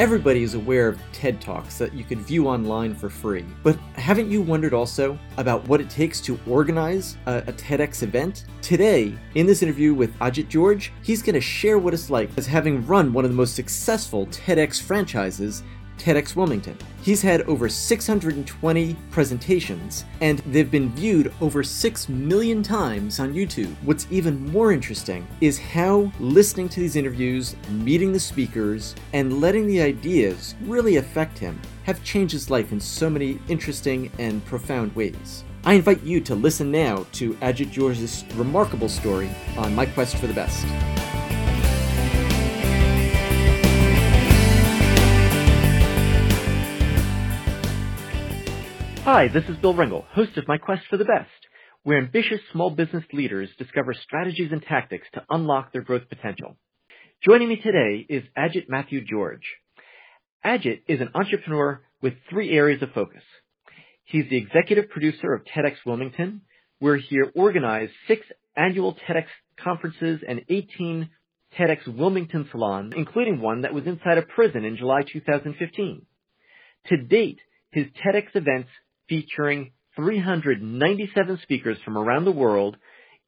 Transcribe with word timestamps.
Everybody 0.00 0.42
is 0.42 0.54
aware 0.54 0.88
of 0.88 0.98
TED 1.12 1.42
Talks 1.42 1.76
that 1.76 1.92
you 1.92 2.04
could 2.04 2.20
view 2.20 2.48
online 2.48 2.94
for 2.94 3.10
free, 3.10 3.44
but 3.62 3.76
haven't 3.96 4.30
you 4.30 4.40
wondered 4.40 4.72
also 4.72 5.18
about 5.36 5.68
what 5.68 5.78
it 5.78 5.90
takes 5.90 6.22
to 6.22 6.40
organize 6.46 7.18
a, 7.26 7.40
a 7.46 7.52
TEDx 7.52 8.02
event? 8.02 8.46
Today, 8.62 9.14
in 9.34 9.44
this 9.44 9.62
interview 9.62 9.92
with 9.92 10.18
Ajit 10.20 10.48
George, 10.48 10.90
he's 11.02 11.20
going 11.20 11.34
to 11.34 11.40
share 11.42 11.78
what 11.78 11.92
it's 11.92 12.08
like 12.08 12.30
as 12.38 12.46
having 12.46 12.86
run 12.86 13.12
one 13.12 13.26
of 13.26 13.30
the 13.30 13.36
most 13.36 13.54
successful 13.54 14.24
TEDx 14.28 14.80
franchises 14.80 15.62
TEDx 16.00 16.34
Wilmington. 16.34 16.76
He's 17.02 17.20
had 17.20 17.42
over 17.42 17.68
620 17.68 18.96
presentations, 19.10 20.04
and 20.22 20.38
they've 20.40 20.70
been 20.70 20.90
viewed 20.90 21.32
over 21.40 21.62
6 21.62 22.08
million 22.08 22.62
times 22.62 23.20
on 23.20 23.34
YouTube. 23.34 23.74
What's 23.82 24.06
even 24.10 24.50
more 24.50 24.72
interesting 24.72 25.26
is 25.40 25.58
how 25.58 26.10
listening 26.18 26.70
to 26.70 26.80
these 26.80 26.96
interviews, 26.96 27.54
meeting 27.68 28.12
the 28.12 28.20
speakers, 28.20 28.94
and 29.12 29.40
letting 29.40 29.66
the 29.66 29.80
ideas 29.82 30.54
really 30.62 30.96
affect 30.96 31.38
him 31.38 31.60
have 31.84 32.02
changed 32.02 32.32
his 32.32 32.50
life 32.50 32.72
in 32.72 32.80
so 32.80 33.10
many 33.10 33.38
interesting 33.48 34.10
and 34.18 34.44
profound 34.46 34.94
ways. 34.96 35.44
I 35.64 35.74
invite 35.74 36.02
you 36.02 36.22
to 36.22 36.34
listen 36.34 36.70
now 36.70 37.06
to 37.12 37.34
Ajit 37.34 37.70
George's 37.70 38.24
remarkable 38.34 38.88
story 38.88 39.30
on 39.58 39.74
My 39.74 39.84
Quest 39.84 40.16
for 40.16 40.26
the 40.26 40.32
Best. 40.32 40.64
Hi, 49.04 49.28
this 49.28 49.44
is 49.48 49.56
Bill 49.56 49.72
Ringle, 49.72 50.04
host 50.10 50.36
of 50.36 50.46
My 50.46 50.58
Quest 50.58 50.82
for 50.90 50.98
the 50.98 51.06
Best, 51.06 51.30
where 51.84 51.96
ambitious 51.96 52.40
small 52.52 52.68
business 52.68 53.02
leaders 53.14 53.48
discover 53.56 53.94
strategies 53.94 54.52
and 54.52 54.62
tactics 54.62 55.06
to 55.14 55.24
unlock 55.30 55.72
their 55.72 55.80
growth 55.80 56.06
potential. 56.10 56.56
Joining 57.24 57.48
me 57.48 57.56
today 57.56 58.04
is 58.06 58.24
Ajit 58.36 58.68
Matthew 58.68 59.02
George. 59.02 59.56
Ajit 60.44 60.82
is 60.86 61.00
an 61.00 61.08
entrepreneur 61.14 61.80
with 62.02 62.12
three 62.28 62.50
areas 62.52 62.82
of 62.82 62.92
focus. 62.92 63.22
He's 64.04 64.28
the 64.28 64.36
executive 64.36 64.90
producer 64.90 65.32
of 65.32 65.46
TEDx 65.46 65.76
Wilmington, 65.86 66.42
where 66.78 66.98
he 66.98 67.20
organized 67.34 67.92
six 68.06 68.26
annual 68.54 68.98
TEDx 69.08 69.24
conferences 69.58 70.20
and 70.28 70.42
18 70.50 71.08
TEDx 71.58 71.88
Wilmington 71.88 72.48
salons, 72.52 72.92
including 72.94 73.40
one 73.40 73.62
that 73.62 73.72
was 73.72 73.86
inside 73.86 74.18
a 74.18 74.22
prison 74.22 74.66
in 74.66 74.76
July 74.76 75.00
2015. 75.10 76.02
To 76.88 76.96
date, 76.98 77.38
his 77.70 77.86
TEDx 78.04 78.26
events 78.34 78.68
featuring 79.10 79.72
397 79.96 81.40
speakers 81.42 81.76
from 81.84 81.98
around 81.98 82.24
the 82.24 82.32
world, 82.32 82.78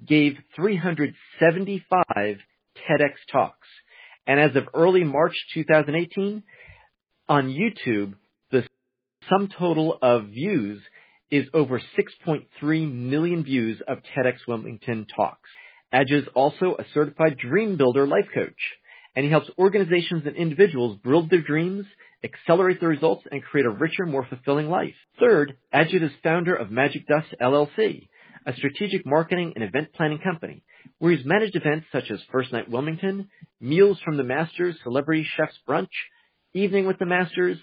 gave 0.07 0.39
375 0.57 2.07
TEDx 2.17 3.13
talks. 3.31 3.69
And 4.27 4.41
as 4.41 4.57
of 4.57 4.69
early 4.73 5.05
March 5.05 5.35
2018, 5.53 6.43
on 7.29 7.49
YouTube, 7.49 8.15
the 8.51 8.65
sum 9.29 9.49
total 9.59 9.99
of 10.01 10.29
views 10.29 10.81
is 11.31 11.47
over 11.53 11.81
6.3 11.99 12.93
million 12.93 13.43
views 13.43 13.81
of 13.87 13.99
TEDx 13.99 14.47
Wilmington 14.47 15.07
talks. 15.15 15.51
Ajit 15.93 16.23
is 16.23 16.29
also 16.35 16.77
a 16.79 16.85
certified 16.95 17.37
dream 17.39 17.77
builder 17.77 18.07
life 18.07 18.29
coach, 18.35 18.51
and 19.15 19.25
he 19.25 19.31
helps 19.31 19.51
organizations 19.59 20.25
and 20.27 20.37
individuals 20.37 20.99
build 21.03 21.31
their 21.31 21.43
dreams 21.43 21.87
accelerate 22.25 22.81
the 22.81 22.87
results, 22.87 23.25
and 23.31 23.43
create 23.43 23.67
a 23.67 23.71
richer, 23.71 24.07
more 24.07 24.27
fulfilling 24.29 24.69
life. 24.69 24.95
Third, 25.19 25.57
Ajit 25.75 26.03
is 26.03 26.11
founder 26.23 26.55
of 26.55 26.71
Magic 26.71 27.07
Dust 27.07 27.35
LLC, 27.41 28.09
a 28.47 28.55
strategic 28.55 29.05
marketing 29.07 29.53
and 29.55 29.65
event 29.65 29.93
planning 29.95 30.19
company, 30.19 30.63
where 30.99 31.13
he's 31.13 31.25
managed 31.25 31.57
events 31.57 31.87
such 31.93 32.11
as 32.11 32.21
First 32.31 32.53
Night 32.53 32.71
Wilmington, 32.71 33.29
Meals 33.61 33.99
from 34.05 34.17
the 34.17 34.25
Masters 34.25 34.77
Celebrity 34.83 35.27
Chef's 35.37 35.59
Brunch, 35.69 35.89
Evening 36.55 36.87
with 36.87 36.99
the 36.99 37.07
Masters, 37.07 37.59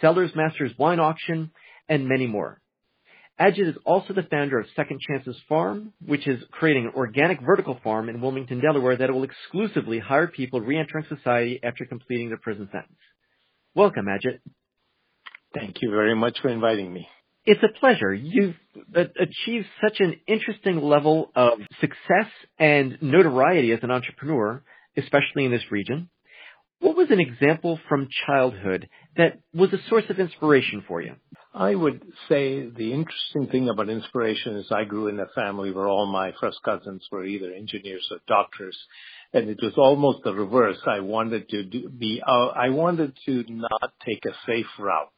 Sellers 0.00 0.30
Masters 0.34 0.72
Wine 0.78 1.00
Auction, 1.00 1.50
and 1.88 2.08
many 2.08 2.26
more. 2.26 2.60
Ajit 3.40 3.70
is 3.70 3.76
also 3.86 4.12
the 4.12 4.26
founder 4.30 4.58
of 4.58 4.66
Second 4.76 5.00
Chances 5.00 5.36
Farm, 5.48 5.94
which 6.04 6.26
is 6.28 6.42
creating 6.50 6.84
an 6.86 6.92
organic 6.94 7.40
vertical 7.40 7.78
farm 7.82 8.10
in 8.10 8.20
Wilmington, 8.20 8.60
Delaware 8.60 8.96
that 8.96 9.10
will 9.10 9.24
exclusively 9.24 9.98
hire 9.98 10.26
people 10.26 10.60
re-entering 10.60 11.06
society 11.08 11.58
after 11.62 11.86
completing 11.86 12.28
their 12.28 12.36
prison 12.36 12.68
sentence. 12.70 12.98
Welcome, 13.74 14.06
Ajit. 14.06 14.40
Thank 15.54 15.82
you 15.82 15.90
very 15.90 16.14
much 16.14 16.38
for 16.40 16.48
inviting 16.48 16.92
me. 16.92 17.08
It's 17.44 17.62
a 17.62 17.78
pleasure. 17.78 18.12
You've 18.12 18.56
achieved 18.94 19.66
such 19.82 20.00
an 20.00 20.20
interesting 20.26 20.82
level 20.82 21.30
of 21.34 21.60
success 21.80 22.30
and 22.58 22.98
notoriety 23.00 23.72
as 23.72 23.80
an 23.82 23.90
entrepreneur, 23.90 24.62
especially 24.96 25.44
in 25.44 25.50
this 25.50 25.62
region. 25.70 26.10
What 26.80 26.96
was 26.96 27.10
an 27.10 27.20
example 27.20 27.78
from 27.88 28.08
childhood 28.26 28.88
that 29.16 29.38
was 29.54 29.72
a 29.72 29.88
source 29.88 30.04
of 30.08 30.18
inspiration 30.18 30.82
for 30.88 31.00
you? 31.00 31.14
I 31.52 31.74
would 31.74 32.02
say 32.28 32.68
the 32.68 32.92
interesting 32.92 33.48
thing 33.50 33.68
about 33.68 33.88
inspiration 33.88 34.56
is 34.56 34.66
I 34.70 34.84
grew 34.84 35.08
in 35.08 35.20
a 35.20 35.26
family 35.34 35.72
where 35.72 35.88
all 35.88 36.06
my 36.06 36.32
first 36.40 36.58
cousins 36.64 37.06
were 37.10 37.24
either 37.24 37.52
engineers 37.52 38.06
or 38.10 38.18
doctors 38.26 38.76
and 39.32 39.48
it 39.48 39.58
was 39.62 39.74
almost 39.76 40.24
the 40.24 40.34
reverse. 40.34 40.78
I 40.86 41.00
wanted 41.00 41.48
to 41.50 41.64
do, 41.64 41.88
be, 41.88 42.22
uh, 42.26 42.46
I 42.48 42.70
wanted 42.70 43.16
to 43.26 43.44
not 43.48 43.92
take 44.06 44.24
a 44.26 44.34
safe 44.46 44.66
route. 44.78 45.08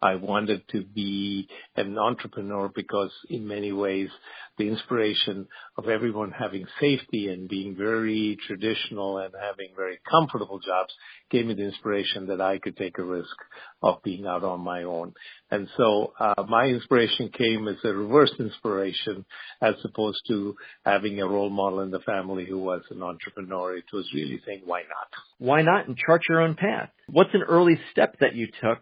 I 0.00 0.14
wanted 0.14 0.62
to 0.70 0.84
be 0.84 1.48
an 1.76 1.98
entrepreneur 1.98 2.70
because 2.74 3.10
in 3.28 3.48
many 3.48 3.72
ways 3.72 4.08
the 4.56 4.68
inspiration 4.68 5.48
of 5.76 5.88
everyone 5.88 6.30
having 6.30 6.66
safety 6.80 7.28
and 7.28 7.48
being 7.48 7.74
very 7.76 8.38
traditional 8.46 9.18
and 9.18 9.32
having 9.40 9.70
very 9.76 9.98
comfortable 10.08 10.60
jobs 10.60 10.92
gave 11.30 11.46
me 11.46 11.54
the 11.54 11.64
inspiration 11.64 12.28
that 12.28 12.40
I 12.40 12.58
could 12.58 12.76
take 12.76 12.98
a 12.98 13.02
risk 13.02 13.34
of 13.82 14.02
being 14.02 14.26
out 14.26 14.44
on 14.44 14.60
my 14.60 14.84
own. 14.84 15.14
And 15.50 15.68
so 15.76 16.12
uh, 16.18 16.44
my 16.48 16.66
inspiration 16.66 17.30
came 17.36 17.66
as 17.66 17.76
a 17.84 17.92
reverse 17.92 18.32
inspiration 18.38 19.24
as 19.60 19.74
opposed 19.84 20.20
to 20.28 20.54
having 20.84 21.20
a 21.20 21.26
role 21.26 21.50
model 21.50 21.80
in 21.80 21.90
the 21.90 22.00
family 22.00 22.46
who 22.46 22.58
was 22.58 22.82
an 22.90 23.02
entrepreneur. 23.02 23.76
It 23.76 23.84
was 23.92 24.06
really 24.14 24.40
saying, 24.46 24.62
why 24.64 24.80
not? 24.80 25.08
Why 25.38 25.62
not 25.62 25.88
and 25.88 25.96
chart 25.96 26.22
your 26.28 26.40
own 26.42 26.54
path? 26.54 26.90
What's 27.08 27.34
an 27.34 27.42
early 27.42 27.80
step 27.92 28.16
that 28.20 28.34
you 28.34 28.48
took 28.62 28.80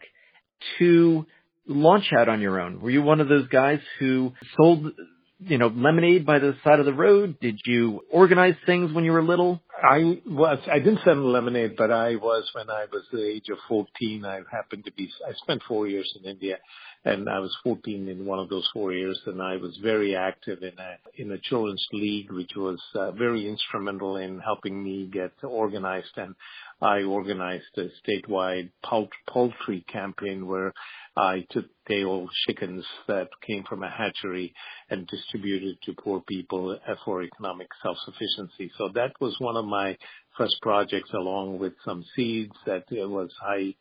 to 0.78 1.26
launch 1.66 2.12
out 2.16 2.28
on 2.28 2.40
your 2.40 2.60
own? 2.60 2.80
Were 2.80 2.90
you 2.90 3.02
one 3.02 3.20
of 3.20 3.28
those 3.28 3.48
guys 3.48 3.80
who 3.98 4.32
sold, 4.56 4.92
you 5.40 5.58
know, 5.58 5.68
lemonade 5.68 6.24
by 6.24 6.38
the 6.38 6.54
side 6.64 6.80
of 6.80 6.86
the 6.86 6.92
road? 6.92 7.38
Did 7.40 7.60
you 7.64 8.02
organize 8.10 8.54
things 8.64 8.92
when 8.92 9.04
you 9.04 9.12
were 9.12 9.22
little? 9.22 9.60
I 9.82 10.20
was, 10.26 10.58
I 10.72 10.78
didn't 10.78 11.00
sell 11.04 11.16
lemonade, 11.16 11.74
but 11.76 11.90
I 11.90 12.16
was 12.16 12.48
when 12.54 12.70
I 12.70 12.86
was 12.90 13.02
the 13.12 13.22
age 13.22 13.48
of 13.50 13.58
14. 13.68 14.24
I 14.24 14.40
happened 14.50 14.86
to 14.86 14.92
be, 14.92 15.10
I 15.26 15.32
spent 15.34 15.62
four 15.68 15.86
years 15.86 16.10
in 16.18 16.28
India 16.28 16.58
and 17.04 17.28
I 17.28 17.38
was 17.40 17.54
14 17.62 18.08
in 18.08 18.24
one 18.24 18.38
of 18.38 18.48
those 18.48 18.68
four 18.72 18.92
years 18.92 19.20
and 19.26 19.42
I 19.42 19.56
was 19.56 19.76
very 19.82 20.16
active 20.16 20.62
in 20.62 20.72
a, 20.78 21.22
in 21.22 21.30
a 21.32 21.38
children's 21.38 21.86
league, 21.92 22.32
which 22.32 22.52
was 22.56 22.80
uh, 22.94 23.12
very 23.12 23.46
instrumental 23.48 24.16
in 24.16 24.40
helping 24.40 24.82
me 24.82 25.10
get 25.12 25.32
organized 25.42 26.16
and 26.16 26.34
I 26.80 27.04
organized 27.04 27.78
a 27.78 27.88
statewide 28.04 28.70
poultry 28.84 29.84
campaign 29.90 30.46
where 30.46 30.74
I 31.16 31.46
took 31.50 31.64
day 31.86 32.04
old 32.04 32.30
chickens 32.46 32.84
that 33.08 33.28
came 33.46 33.64
from 33.64 33.82
a 33.82 33.88
hatchery 33.90 34.52
and 34.90 35.06
distributed 35.06 35.78
to 35.84 35.94
poor 35.94 36.20
people 36.28 36.78
uh, 36.86 36.94
for 37.04 37.22
economic 37.22 37.68
self-sufficiency. 37.82 38.70
So 38.76 38.90
that 38.94 39.12
was 39.20 39.34
one 39.38 39.56
of 39.56 39.64
my 39.64 39.96
first 40.36 40.56
projects 40.60 41.10
along 41.14 41.58
with 41.58 41.72
some 41.84 42.04
seeds 42.14 42.54
that 42.66 42.84
uh, 42.92 43.08
was 43.08 43.32
high 43.40 43.74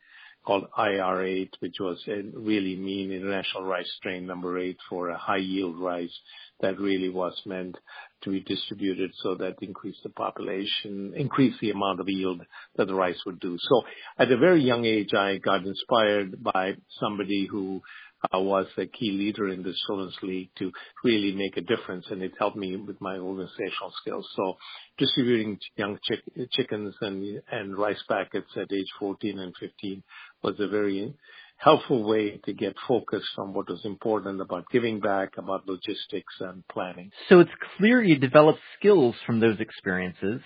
called 0.46 0.66
IR8, 0.78 1.50
which 1.60 1.76
was 1.80 2.02
a 2.08 2.22
really 2.34 2.76
mean 2.76 3.12
international 3.12 3.64
rice 3.64 3.92
strain 3.98 4.26
number 4.26 4.58
eight 4.60 4.78
for 4.90 5.10
a 5.10 5.18
high 5.18 5.38
yield 5.38 5.78
rice 5.80 6.14
that 6.62 6.80
really 6.80 7.10
was 7.10 7.40
meant 7.46 7.76
to 8.24 8.32
be 8.32 8.40
distributed 8.42 9.12
so 9.22 9.36
that 9.36 9.56
increased 9.62 10.00
the 10.04 10.10
population, 10.10 11.14
increased 11.16 11.60
the 11.62 11.72
amount 11.72 12.00
of 12.00 12.08
yield 12.10 12.42
that 12.76 12.88
the 12.88 12.96
rice 12.96 13.20
would 13.26 13.40
do. 13.40 13.58
So 13.60 13.82
at 14.18 14.32
a 14.32 14.38
very 14.38 14.62
young 14.62 14.86
age, 14.86 15.14
I 15.14 15.38
got 15.38 15.66
inspired 15.66 16.42
by 16.42 16.74
somebody 17.00 17.48
who 17.50 17.82
uh, 18.34 18.40
was 18.40 18.68
a 18.78 18.86
key 18.86 19.12
leader 19.12 19.50
in 19.50 19.64
the 19.64 19.74
Children's 19.86 20.18
League 20.24 20.50
to 20.58 20.72
really 21.04 21.34
make 21.34 21.58
a 21.58 21.62
difference, 21.62 22.06
and 22.10 22.22
it 22.22 22.32
helped 22.40 22.58
me 22.58 22.76
with 22.76 23.00
my 23.02 23.18
organizational 23.18 23.94
skills. 24.02 24.28
So 24.36 24.58
distributing 24.98 25.60
young 25.76 25.98
chick- 26.04 26.50
chickens 26.52 26.96
and, 27.02 27.42
and 27.52 27.78
rice 27.78 28.02
packets 28.10 28.50
at 28.56 28.72
age 28.72 28.88
14 29.00 29.40
and 29.40 29.54
15 29.60 30.04
was 30.46 30.60
a 30.60 30.68
very 30.68 31.14
helpful 31.58 32.04
way 32.04 32.40
to 32.46 32.54
get 32.54 32.76
focused 32.88 33.34
on 33.40 33.54
what 33.54 33.68
was 33.68 33.82
important 33.84 34.40
about 34.40 34.66
giving 34.72 35.00
back, 35.00 35.30
about 35.38 35.68
logistics 35.68 36.34
and 36.40 36.64
planning. 36.68 37.10
So 37.30 37.40
it's 37.40 37.52
clear 37.78 38.04
you 38.04 38.18
developed 38.18 38.60
skills 38.78 39.16
from 39.26 39.40
those 39.40 39.60
experiences. 39.60 40.42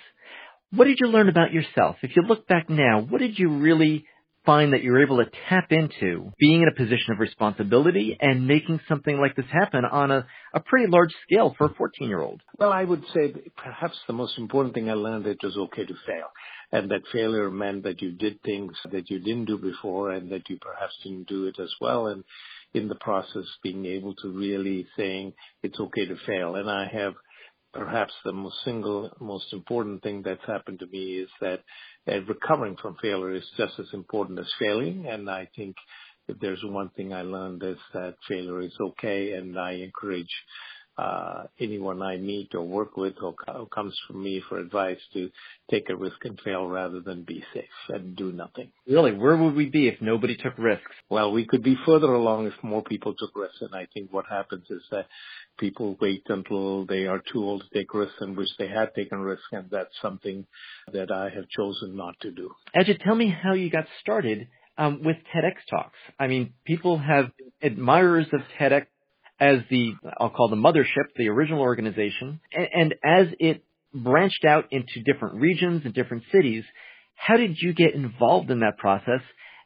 What 0.71 0.85
did 0.85 0.99
you 1.01 1.07
learn 1.07 1.27
about 1.27 1.51
yourself? 1.51 1.97
If 2.01 2.15
you 2.15 2.21
look 2.21 2.47
back 2.47 2.69
now, 2.69 3.01
what 3.01 3.19
did 3.19 3.37
you 3.37 3.57
really 3.57 4.05
find 4.45 4.73
that 4.73 4.83
you 4.83 4.91
were 4.91 5.03
able 5.03 5.17
to 5.17 5.29
tap 5.49 5.71
into 5.71 6.31
being 6.39 6.61
in 6.61 6.67
a 6.67 6.75
position 6.75 7.11
of 7.11 7.19
responsibility 7.19 8.17
and 8.19 8.47
making 8.47 8.79
something 8.87 9.19
like 9.19 9.35
this 9.35 9.45
happen 9.51 9.83
on 9.85 10.11
a, 10.11 10.25
a 10.53 10.59
pretty 10.59 10.89
large 10.89 11.11
scale 11.23 11.53
for 11.57 11.67
a 11.67 11.73
14 11.73 12.07
year 12.07 12.21
old? 12.21 12.41
Well, 12.57 12.71
I 12.71 12.83
would 12.83 13.03
say 13.13 13.33
perhaps 13.57 13.97
the 14.07 14.13
most 14.13 14.37
important 14.37 14.73
thing 14.73 14.89
I 14.89 14.93
learned 14.93 15.27
it 15.27 15.39
was 15.43 15.57
okay 15.57 15.85
to 15.85 15.93
fail. 16.05 16.27
And 16.71 16.91
that 16.91 17.01
failure 17.11 17.49
meant 17.49 17.83
that 17.83 18.01
you 18.01 18.11
did 18.11 18.41
things 18.43 18.73
that 18.91 19.09
you 19.09 19.19
didn't 19.19 19.45
do 19.45 19.57
before 19.57 20.11
and 20.11 20.31
that 20.31 20.49
you 20.49 20.57
perhaps 20.61 20.93
didn't 21.03 21.27
do 21.27 21.47
it 21.47 21.59
as 21.59 21.73
well. 21.81 22.07
And 22.07 22.23
in 22.73 22.87
the 22.87 22.95
process, 22.95 23.45
being 23.63 23.85
able 23.85 24.13
to 24.15 24.29
really 24.29 24.87
saying 24.95 25.33
it's 25.63 25.79
okay 25.79 26.05
to 26.05 26.15
fail. 26.27 26.55
And 26.55 26.69
I 26.69 26.85
have 26.93 27.13
perhaps 27.73 28.13
the 28.25 28.31
most 28.31 28.55
single 28.65 29.11
most 29.19 29.51
important 29.53 30.01
thing 30.01 30.21
that's 30.23 30.45
happened 30.45 30.79
to 30.79 30.87
me 30.87 31.17
is 31.17 31.29
that 31.41 31.61
uh, 32.07 32.21
recovering 32.21 32.75
from 32.81 32.95
failure 33.01 33.33
is 33.33 33.45
just 33.57 33.73
as 33.79 33.87
important 33.93 34.39
as 34.39 34.51
failing. 34.59 35.07
And 35.07 35.29
I 35.29 35.47
think 35.55 35.75
if 36.27 36.39
there's 36.39 36.63
one 36.63 36.89
thing 36.95 37.13
I 37.13 37.23
learned 37.23 37.63
is 37.63 37.77
that 37.93 38.15
failure 38.27 38.61
is 38.61 38.73
okay, 38.79 39.33
and 39.33 39.57
I 39.59 39.71
encourage 39.73 40.29
anyone 41.59 42.01
I 42.01 42.17
meet 42.17 42.53
or 42.53 42.63
work 42.63 42.97
with 42.97 43.15
or 43.21 43.33
co- 43.33 43.67
comes 43.67 43.97
from 44.07 44.23
me 44.23 44.41
for 44.47 44.57
advice 44.57 44.99
to 45.13 45.29
take 45.69 45.89
a 45.89 45.95
risk 45.95 46.17
and 46.23 46.39
fail 46.41 46.67
rather 46.67 46.99
than 46.99 47.23
be 47.23 47.43
safe 47.53 47.65
and 47.89 48.15
do 48.15 48.31
nothing. 48.31 48.71
Really, 48.87 49.13
where 49.13 49.37
would 49.37 49.55
we 49.55 49.69
be 49.69 49.87
if 49.87 50.01
nobody 50.01 50.35
took 50.35 50.57
risks? 50.57 50.91
Well, 51.09 51.31
we 51.31 51.45
could 51.45 51.63
be 51.63 51.77
further 51.85 52.13
along 52.13 52.47
if 52.47 52.53
more 52.63 52.83
people 52.83 53.13
took 53.17 53.35
risks. 53.35 53.61
And 53.61 53.75
I 53.75 53.87
think 53.93 54.11
what 54.11 54.25
happens 54.29 54.65
is 54.69 54.81
that 54.91 55.07
people 55.59 55.97
wait 56.01 56.23
until 56.27 56.85
they 56.85 57.05
are 57.05 57.21
too 57.31 57.43
old 57.43 57.63
to 57.63 57.79
take 57.79 57.93
risks 57.93 58.15
and 58.19 58.35
wish 58.37 58.49
they 58.57 58.69
had 58.69 58.93
taken 58.95 59.19
risks. 59.19 59.45
And 59.51 59.69
that's 59.69 59.93
something 60.01 60.45
that 60.93 61.11
I 61.11 61.29
have 61.35 61.47
chosen 61.49 61.95
not 61.95 62.15
to 62.21 62.31
do. 62.31 62.51
Ajit, 62.75 63.03
tell 63.03 63.15
me 63.15 63.29
how 63.29 63.53
you 63.53 63.69
got 63.69 63.85
started 64.01 64.47
um, 64.77 65.03
with 65.03 65.17
TEDx 65.35 65.55
talks. 65.69 65.97
I 66.19 66.27
mean, 66.27 66.53
people 66.65 66.97
have 66.97 67.31
admirers 67.61 68.27
of 68.33 68.41
TEDx 68.59 68.87
as 69.39 69.59
the, 69.69 69.93
I'll 70.19 70.29
call 70.29 70.49
the 70.49 70.55
mothership, 70.55 71.07
the 71.15 71.29
original 71.29 71.61
organization, 71.61 72.39
and, 72.53 72.67
and 72.73 72.95
as 73.03 73.27
it 73.39 73.63
branched 73.93 74.45
out 74.45 74.65
into 74.71 75.01
different 75.03 75.35
regions 75.35 75.83
and 75.85 75.93
different 75.93 76.23
cities, 76.31 76.63
how 77.15 77.37
did 77.37 77.57
you 77.59 77.73
get 77.73 77.93
involved 77.95 78.49
in 78.51 78.59
that 78.61 78.77
process? 78.77 79.21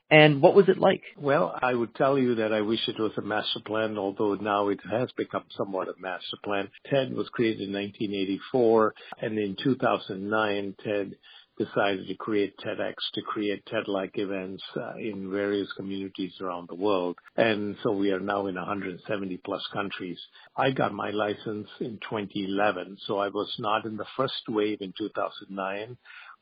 And 0.09 0.41
what 0.41 0.53
was 0.53 0.69
it 0.69 0.77
like? 0.77 1.01
Well, 1.17 1.57
I 1.59 1.73
would 1.73 1.95
tell 1.95 2.19
you 2.19 2.35
that 2.35 2.53
I 2.53 2.61
wish 2.61 2.87
it 2.87 2.99
was 2.99 3.13
a 3.17 3.21
master 3.21 3.61
plan, 3.65 3.97
although 3.97 4.35
now 4.35 4.69
it 4.69 4.79
has 4.91 5.09
become 5.17 5.43
somewhat 5.57 5.87
a 5.87 5.93
master 5.99 6.37
plan. 6.43 6.69
TED 6.89 7.13
was 7.13 7.29
created 7.29 7.67
in 7.67 7.73
1984, 7.73 8.93
and 9.21 9.39
in 9.39 9.55
2009, 9.63 10.75
TED 10.83 11.15
decided 11.57 12.07
to 12.07 12.15
create 12.15 12.57
TEDx 12.57 12.94
to 13.13 13.21
create 13.21 13.65
TED-like 13.67 14.17
events 14.17 14.63
uh, 14.75 14.95
in 14.97 15.31
various 15.31 15.71
communities 15.73 16.33
around 16.41 16.67
the 16.67 16.75
world. 16.75 17.17
And 17.38 17.75
so 17.83 17.91
we 17.91 18.11
are 18.11 18.19
now 18.19 18.47
in 18.47 18.55
170 18.55 19.38
plus 19.45 19.63
countries. 19.71 20.19
I 20.57 20.71
got 20.71 20.94
my 20.94 21.11
license 21.11 21.67
in 21.79 22.00
2011, 22.09 22.97
so 23.05 23.19
I 23.19 23.27
was 23.29 23.53
not 23.59 23.85
in 23.85 23.97
the 23.97 24.05
first 24.17 24.44
wave 24.50 24.79
in 24.81 24.94
2009 24.97 25.97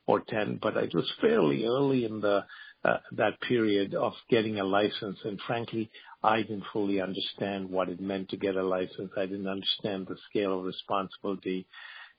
or 0.08 0.22
10, 0.28 0.60
but 0.62 0.78
it 0.78 0.94
was 0.94 1.12
fairly 1.22 1.66
early 1.66 2.06
in 2.06 2.22
the 2.22 2.46
uh, 2.84 2.98
that 3.12 3.40
period 3.42 3.94
of 3.94 4.14
getting 4.28 4.60
a 4.60 4.64
license. 4.64 5.20
And 5.24 5.40
frankly, 5.46 5.92
I 6.24 6.38
didn't 6.42 6.64
fully 6.74 7.00
understand 7.00 7.70
what 7.70 7.90
it 7.90 8.02
meant 8.02 8.30
to 8.30 8.38
get 8.38 8.56
a 8.56 8.64
license. 8.64 9.12
I 9.16 9.28
didn't 9.28 9.48
understand 9.48 10.08
the 10.08 10.18
scale 10.30 10.58
of 10.58 10.66
responsibility 10.66 11.68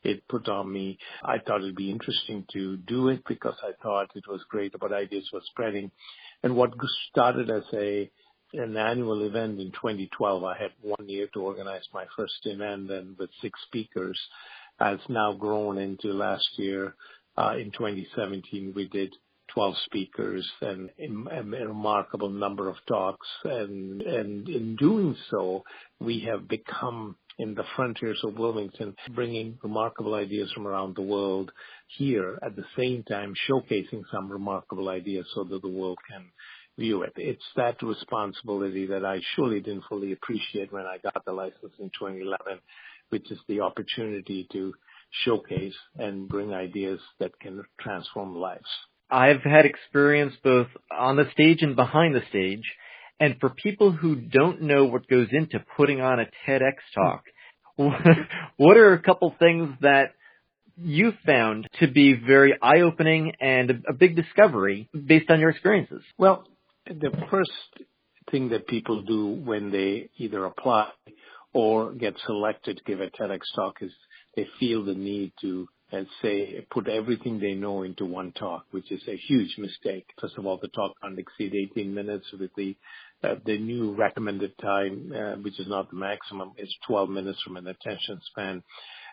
it 0.02 0.26
put 0.28 0.48
on 0.48 0.72
me. 0.72 0.98
I 1.22 1.38
thought 1.38 1.60
it'd 1.60 1.76
be 1.76 1.90
interesting 1.90 2.44
to 2.52 2.76
do 2.76 3.08
it 3.08 3.22
because 3.28 3.56
I 3.62 3.72
thought 3.82 4.10
it 4.14 4.24
was 4.28 4.40
great 4.48 4.74
about 4.74 4.92
ideas 4.92 5.28
were 5.32 5.42
spreading. 5.46 5.90
And 6.42 6.56
what 6.56 6.72
started 7.10 7.50
as 7.50 7.64
a 7.72 8.10
an 8.54 8.76
annual 8.76 9.22
event 9.26 9.60
in 9.60 9.72
2012, 9.72 10.44
I 10.44 10.58
had 10.58 10.72
one 10.82 11.08
year 11.08 11.26
to 11.32 11.40
organize 11.40 11.84
my 11.94 12.04
first 12.16 12.34
event 12.44 12.90
and 12.90 13.16
with 13.16 13.30
six 13.40 13.58
speakers 13.66 14.18
has 14.78 14.98
now 15.08 15.32
grown 15.32 15.78
into 15.78 16.08
last 16.08 16.48
year. 16.56 16.94
Uh, 17.36 17.54
in 17.58 17.70
2017, 17.70 18.72
we 18.76 18.88
did 18.88 19.14
12 19.54 19.74
speakers 19.84 20.50
and 20.60 20.90
a 20.98 21.42
remarkable 21.42 22.30
number 22.30 22.68
of 22.68 22.76
talks. 22.86 23.26
And, 23.44 24.02
and 24.02 24.48
in 24.48 24.76
doing 24.76 25.16
so, 25.30 25.62
we 26.00 26.26
have 26.30 26.48
become 26.48 27.16
in 27.38 27.54
the 27.54 27.64
frontiers 27.76 28.20
of 28.24 28.38
Wilmington, 28.38 28.94
bringing 29.14 29.58
remarkable 29.62 30.14
ideas 30.14 30.50
from 30.52 30.66
around 30.66 30.96
the 30.96 31.02
world 31.02 31.50
here 31.88 32.38
at 32.42 32.56
the 32.56 32.64
same 32.76 33.02
time 33.04 33.34
showcasing 33.48 34.02
some 34.12 34.30
remarkable 34.30 34.88
ideas 34.88 35.26
so 35.34 35.44
that 35.44 35.62
the 35.62 35.68
world 35.68 35.98
can 36.10 36.24
view 36.78 37.02
it. 37.02 37.12
It's 37.16 37.42
that 37.56 37.82
responsibility 37.82 38.86
that 38.86 39.04
I 39.04 39.20
surely 39.34 39.60
didn't 39.60 39.84
fully 39.88 40.12
appreciate 40.12 40.72
when 40.72 40.86
I 40.86 40.98
got 40.98 41.24
the 41.24 41.32
license 41.32 41.72
in 41.78 41.90
2011, 41.98 42.60
which 43.10 43.30
is 43.30 43.38
the 43.48 43.60
opportunity 43.60 44.46
to 44.52 44.72
showcase 45.24 45.74
and 45.98 46.28
bring 46.28 46.54
ideas 46.54 47.00
that 47.18 47.38
can 47.40 47.62
transform 47.80 48.34
lives. 48.34 48.68
I've 49.10 49.42
had 49.42 49.66
experience 49.66 50.32
both 50.42 50.68
on 50.90 51.16
the 51.16 51.30
stage 51.32 51.60
and 51.60 51.76
behind 51.76 52.14
the 52.14 52.22
stage. 52.30 52.64
And 53.22 53.36
for 53.38 53.50
people 53.50 53.92
who 53.92 54.16
don't 54.16 54.62
know 54.62 54.86
what 54.86 55.06
goes 55.06 55.28
into 55.30 55.64
putting 55.76 56.00
on 56.00 56.18
a 56.18 56.24
TEDx 56.44 56.72
talk, 56.92 57.22
what 58.56 58.76
are 58.76 58.94
a 58.94 59.00
couple 59.00 59.32
things 59.38 59.76
that 59.80 60.14
you 60.76 61.12
found 61.24 61.68
to 61.78 61.86
be 61.86 62.14
very 62.14 62.54
eye-opening 62.60 63.34
and 63.40 63.84
a 63.88 63.92
big 63.92 64.16
discovery 64.16 64.88
based 64.92 65.30
on 65.30 65.38
your 65.38 65.50
experiences? 65.50 66.02
Well, 66.18 66.48
the 66.84 67.12
first 67.30 67.52
thing 68.32 68.48
that 68.48 68.66
people 68.66 69.02
do 69.02 69.28
when 69.28 69.70
they 69.70 70.10
either 70.18 70.44
apply 70.44 70.88
or 71.52 71.92
get 71.92 72.14
selected 72.26 72.78
to 72.78 72.82
give 72.82 73.00
a 73.00 73.06
TEDx 73.06 73.42
talk 73.54 73.76
is 73.82 73.92
they 74.34 74.48
feel 74.58 74.84
the 74.84 74.94
need 74.94 75.32
to 75.42 75.68
and 75.92 76.06
say 76.22 76.66
put 76.70 76.88
everything 76.88 77.38
they 77.38 77.52
know 77.52 77.82
into 77.82 78.06
one 78.06 78.32
talk, 78.32 78.64
which 78.70 78.90
is 78.90 79.02
a 79.06 79.16
huge 79.16 79.56
mistake. 79.58 80.06
First 80.20 80.38
of 80.38 80.46
all, 80.46 80.58
the 80.60 80.68
talk 80.68 80.92
can't 81.02 81.18
exceed 81.18 81.54
18 81.54 81.94
minutes 81.94 82.24
with 82.32 82.50
the 82.56 82.74
the 83.22 83.58
new 83.58 83.94
recommended 83.94 84.52
time, 84.58 85.12
uh, 85.14 85.36
which 85.36 85.58
is 85.60 85.68
not 85.68 85.90
the 85.90 85.96
maximum, 85.96 86.52
is 86.58 86.74
12 86.86 87.08
minutes 87.08 87.40
from 87.42 87.56
an 87.56 87.66
attention 87.66 88.20
span. 88.26 88.62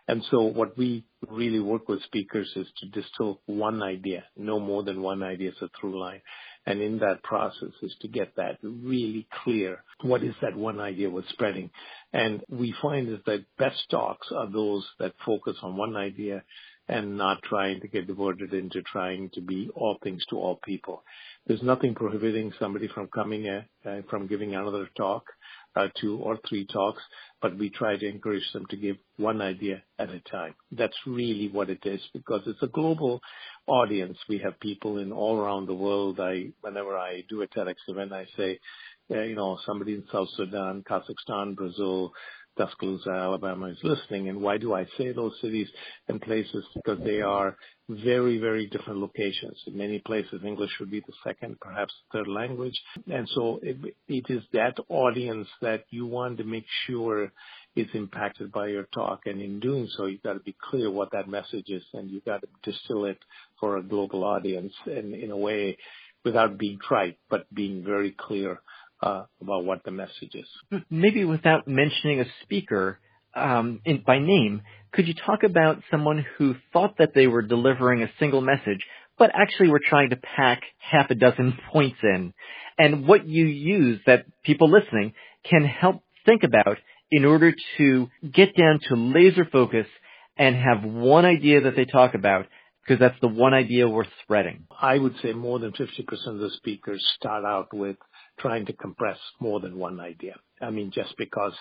And 0.08 0.24
so 0.32 0.42
what 0.42 0.76
we 0.76 1.06
really 1.30 1.60
work 1.60 1.88
with 1.88 2.02
speakers 2.04 2.52
is 2.56 2.66
to 2.80 2.88
distill 2.88 3.42
one 3.46 3.84
idea, 3.84 4.24
no 4.36 4.60
more 4.60 4.82
than 4.82 5.04
one 5.04 5.22
idea 5.22 5.50
as 5.50 5.62
a 5.62 5.70
through 5.80 6.02
line. 6.02 6.22
And 6.66 6.82
in 6.82 6.98
that 7.00 7.22
process 7.22 7.70
is 7.84 7.96
to 8.02 8.08
get 8.08 8.36
that 8.36 8.58
really 8.64 9.28
clear. 9.44 9.84
What 10.02 10.24
is 10.24 10.34
that 10.42 10.56
one 10.56 10.80
idea 10.80 11.12
we're 11.12 11.22
spreading? 11.30 11.70
And 12.12 12.44
we 12.50 12.74
find 12.82 13.08
is 13.08 13.20
that 13.28 13.46
best 13.60 13.88
talks 13.92 14.28
are 14.36 14.50
those 14.52 14.88
that 15.00 15.14
focus 15.24 15.58
on 15.62 15.78
one 15.78 15.96
idea 15.96 16.44
and 16.88 17.18
not 17.18 17.44
trying 17.44 17.80
to 17.82 17.88
get 17.88 18.08
diverted 18.08 18.54
into 18.54 18.82
trying 18.82 19.30
to 19.36 19.42
be 19.42 19.70
all 19.76 19.98
things 20.02 20.26
to 20.32 20.38
all 20.38 20.60
people. 20.66 21.04
There's 21.50 21.64
nothing 21.64 21.96
prohibiting 21.96 22.54
somebody 22.60 22.90
from 22.90 23.10
coming, 23.10 23.50
uh, 23.50 23.64
uh, 23.86 24.04
from 24.10 24.28
giving 24.28 24.56
another 24.56 24.90
talk, 24.96 25.26
uh, 25.76 25.90
two 26.00 26.20
or 26.20 26.40
three 26.48 26.68
talks, 26.68 27.02
but 27.42 27.58
we 27.58 27.72
try 27.72 27.98
to 27.98 28.08
encourage 28.08 28.50
them 28.54 28.68
to 28.70 28.78
give 28.78 28.98
one 29.18 29.42
idea 29.42 29.84
at 30.00 30.12
a 30.12 30.22
time. 30.22 30.56
That's 30.72 30.96
really 31.08 31.50
what 31.50 31.72
it 31.72 31.82
is 31.86 32.02
because 32.14 32.44
it's 32.48 32.64
a 32.64 32.68
global 32.68 33.22
audience. 33.68 34.18
We 34.30 34.38
have 34.46 34.60
people 34.62 35.00
in 35.00 35.12
all 35.12 35.40
around 35.40 35.68
the 35.68 35.76
world. 35.76 36.22
I, 36.22 36.52
whenever 36.62 36.98
I 36.98 37.26
do 37.30 37.42
a 37.42 37.48
TEDx 37.48 37.78
event, 37.90 38.14
I 38.14 38.28
say, 38.38 38.60
you 39.10 39.36
know, 39.36 39.58
somebody 39.66 39.96
in 39.96 40.06
South 40.12 40.30
Sudan, 40.38 40.84
Kazakhstan, 40.90 41.56
Brazil, 41.56 42.14
Tuscaloosa, 42.60 43.10
Alabama 43.10 43.68
is 43.68 43.78
listening. 43.84 44.28
And 44.28 44.42
why 44.42 44.58
do 44.58 44.74
I 44.74 44.86
say 44.98 45.14
those 45.14 45.34
cities 45.42 45.70
and 46.10 46.22
places? 46.22 46.66
Because 46.76 47.00
they 47.06 47.22
are 47.22 47.56
very, 47.88 48.38
very 48.38 48.68
different 48.68 49.00
locations. 49.00 49.58
In 49.66 49.78
many 49.78 50.00
places, 50.00 50.42
English 50.46 50.72
would 50.80 50.92
be 50.92 51.00
the 51.00 51.14
second, 51.24 51.60
perhaps 51.62 51.94
third 52.12 52.28
language. 52.28 52.78
And 53.12 53.28
so 53.34 53.60
it, 53.64 53.78
it 54.10 54.26
is 54.30 54.44
that 54.54 54.78
audience 54.90 55.48
that 55.62 55.86
you 55.90 56.06
want 56.06 56.38
to 56.40 56.44
make 56.44 56.66
sure 56.86 57.32
is 57.76 57.88
impacted 57.94 58.52
by 58.52 58.68
your 58.68 58.88
talk. 58.94 59.22
And 59.26 59.42
in 59.42 59.62
doing 59.62 59.88
so, 59.96 60.06
you've 60.08 60.24
got 60.24 60.34
to 60.34 60.40
be 60.40 60.56
clear 60.70 60.92
what 60.92 61.12
that 61.14 61.30
message 61.30 61.70
is 61.70 61.84
and 61.94 62.12
you've 62.12 62.26
got 62.26 62.42
to 62.42 62.48
distill 62.70 63.06
it 63.06 63.20
for 63.60 63.78
a 63.78 63.84
global 63.84 64.26
audience 64.26 64.74
and 64.86 65.14
in 65.16 65.32
a 65.32 65.38
way 65.38 65.78
without 66.26 66.58
being 66.58 66.78
trite, 66.86 67.18
but 67.30 67.46
being 67.54 67.84
very 67.84 68.12
clear 68.12 68.60
uh, 69.02 69.24
about 69.42 69.66
what 69.66 69.84
the 69.84 69.92
message 69.92 70.34
is. 70.34 70.82
Maybe 70.90 71.26
without 71.26 71.68
mentioning 71.68 72.20
a 72.20 72.26
speaker 72.44 73.00
um, 73.36 73.82
in, 73.86 74.04
by 74.06 74.20
name, 74.20 74.62
could 74.92 75.08
you 75.08 75.14
talk 75.14 75.44
about 75.44 75.82
someone 75.92 76.26
who 76.38 76.56
thought 76.74 76.98
that 76.98 77.14
they 77.14 77.28
were 77.28 77.42
delivering 77.42 78.04
a 78.04 78.12
single 78.20 78.42
message, 78.42 78.86
but 79.18 79.32
actually 79.34 79.70
were 79.70 79.82
trying 79.84 80.10
to 80.10 80.16
pack 80.16 80.62
half 80.78 81.10
a 81.10 81.16
dozen 81.16 81.58
points 81.72 81.98
in, 82.04 82.34
and 82.78 83.08
what 83.08 83.28
you 83.28 83.46
use 83.46 84.00
that 84.06 84.26
people 84.44 84.70
listening 84.70 85.14
can 85.44 85.64
help 85.64 86.02
think 86.26 86.44
about 86.44 86.78
in 87.12 87.26
order 87.26 87.54
to 87.78 88.10
get 88.32 88.56
down 88.56 88.80
to 88.88 88.96
laser 88.96 89.46
focus 89.46 89.88
and 90.38 90.56
have 90.56 90.84
one 90.84 91.26
idea 91.26 91.62
that 91.62 91.76
they 91.76 91.86
talk 91.86 92.14
about 92.14 92.46
because 92.82 93.00
that's 93.00 93.20
the 93.22 93.28
one 93.28 93.54
idea 93.54 93.88
worth 93.88 94.08
spreading? 94.24 94.66
I 94.80 94.98
would 94.98 95.16
say 95.22 95.34
more 95.34 95.60
than 95.60 95.72
50% 95.72 95.90
of 96.28 96.40
the 96.40 96.50
speakers 96.58 97.06
start 97.16 97.46
out 97.46 97.74
with 97.74 97.98
trying 98.40 98.66
to 98.66 98.74
compress 98.74 99.18
more 99.40 99.60
than 99.60 99.78
one 99.78 100.00
idea. 100.00 100.36
I 100.62 100.70
mean, 100.70 100.92
just 100.94 101.16
because 101.18 101.54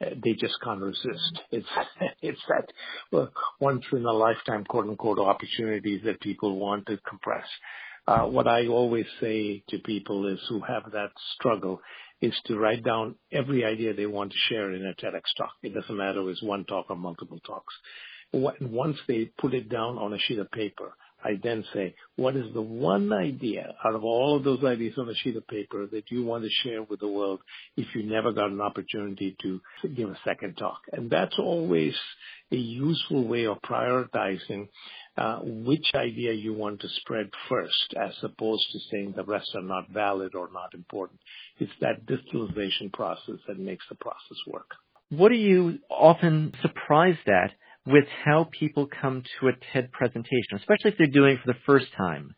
uh, 0.00 0.10
they 0.22 0.32
just 0.32 0.54
can't 0.62 0.80
resist. 0.80 1.40
It's 1.50 1.66
it's 2.22 2.40
that 2.48 2.66
well, 3.10 3.30
once 3.60 3.84
in 3.92 4.04
a 4.04 4.12
lifetime 4.12 4.64
quote 4.64 4.86
unquote 4.88 5.18
opportunities 5.18 6.02
that 6.04 6.20
people 6.20 6.58
want 6.58 6.86
to 6.86 6.98
compress. 7.08 7.46
Uh, 8.06 8.20
what 8.20 8.46
I 8.46 8.68
always 8.68 9.06
say 9.20 9.64
to 9.68 9.78
people 9.78 10.28
is 10.28 10.38
who 10.48 10.60
have 10.60 10.92
that 10.92 11.10
struggle 11.34 11.80
is 12.20 12.34
to 12.46 12.56
write 12.56 12.84
down 12.84 13.16
every 13.32 13.64
idea 13.64 13.94
they 13.94 14.06
want 14.06 14.30
to 14.30 14.38
share 14.48 14.72
in 14.72 14.86
a 14.86 14.94
TEDx 14.94 15.22
talk. 15.36 15.50
It 15.62 15.74
doesn't 15.74 15.96
matter 15.96 16.22
if 16.22 16.28
it's 16.28 16.42
one 16.42 16.64
talk 16.64 16.86
or 16.88 16.96
multiple 16.96 17.40
talks. 17.44 17.74
Once 18.32 18.96
they 19.08 19.30
put 19.38 19.54
it 19.54 19.68
down 19.68 19.98
on 19.98 20.12
a 20.12 20.18
sheet 20.18 20.38
of 20.38 20.50
paper, 20.52 20.94
I 21.26 21.40
then 21.42 21.64
say, 21.74 21.94
what 22.14 22.36
is 22.36 22.54
the 22.54 22.62
one 22.62 23.12
idea 23.12 23.74
out 23.84 23.96
of 23.96 24.04
all 24.04 24.36
of 24.36 24.44
those 24.44 24.62
ideas 24.62 24.94
on 24.96 25.08
a 25.08 25.14
sheet 25.14 25.34
of 25.36 25.46
paper 25.48 25.86
that 25.86 26.04
you 26.10 26.24
want 26.24 26.44
to 26.44 26.50
share 26.62 26.84
with 26.84 27.00
the 27.00 27.08
world 27.08 27.40
if 27.76 27.86
you 27.96 28.04
never 28.04 28.32
got 28.32 28.50
an 28.50 28.60
opportunity 28.60 29.36
to 29.42 29.60
give 29.96 30.08
a 30.08 30.18
second 30.24 30.54
talk? 30.54 30.78
And 30.92 31.10
that's 31.10 31.36
always 31.38 31.94
a 32.52 32.56
useful 32.56 33.26
way 33.26 33.46
of 33.46 33.60
prioritizing 33.62 34.68
uh, 35.18 35.40
which 35.42 35.86
idea 35.96 36.32
you 36.32 36.54
want 36.54 36.80
to 36.82 36.88
spread 37.00 37.28
first 37.48 37.94
as 38.00 38.12
opposed 38.22 38.64
to 38.72 38.78
saying 38.90 39.14
the 39.16 39.24
rest 39.24 39.50
are 39.56 39.62
not 39.62 39.90
valid 39.90 40.36
or 40.36 40.48
not 40.52 40.74
important. 40.74 41.18
It's 41.58 41.72
that 41.80 42.06
distillation 42.06 42.90
process 42.92 43.36
that 43.48 43.58
makes 43.58 43.84
the 43.88 43.96
process 43.96 44.38
work. 44.46 44.70
What 45.08 45.32
are 45.32 45.34
you 45.34 45.78
often 45.90 46.52
surprised 46.62 47.28
at 47.28 47.52
with 47.86 48.04
how 48.24 48.48
people 48.50 48.88
come 49.00 49.22
to 49.40 49.48
a 49.48 49.52
TED 49.72 49.92
presentation, 49.92 50.56
especially 50.56 50.90
if 50.90 50.98
they're 50.98 51.06
doing 51.06 51.34
it 51.34 51.40
for 51.44 51.52
the 51.52 51.58
first 51.64 51.86
time. 51.96 52.34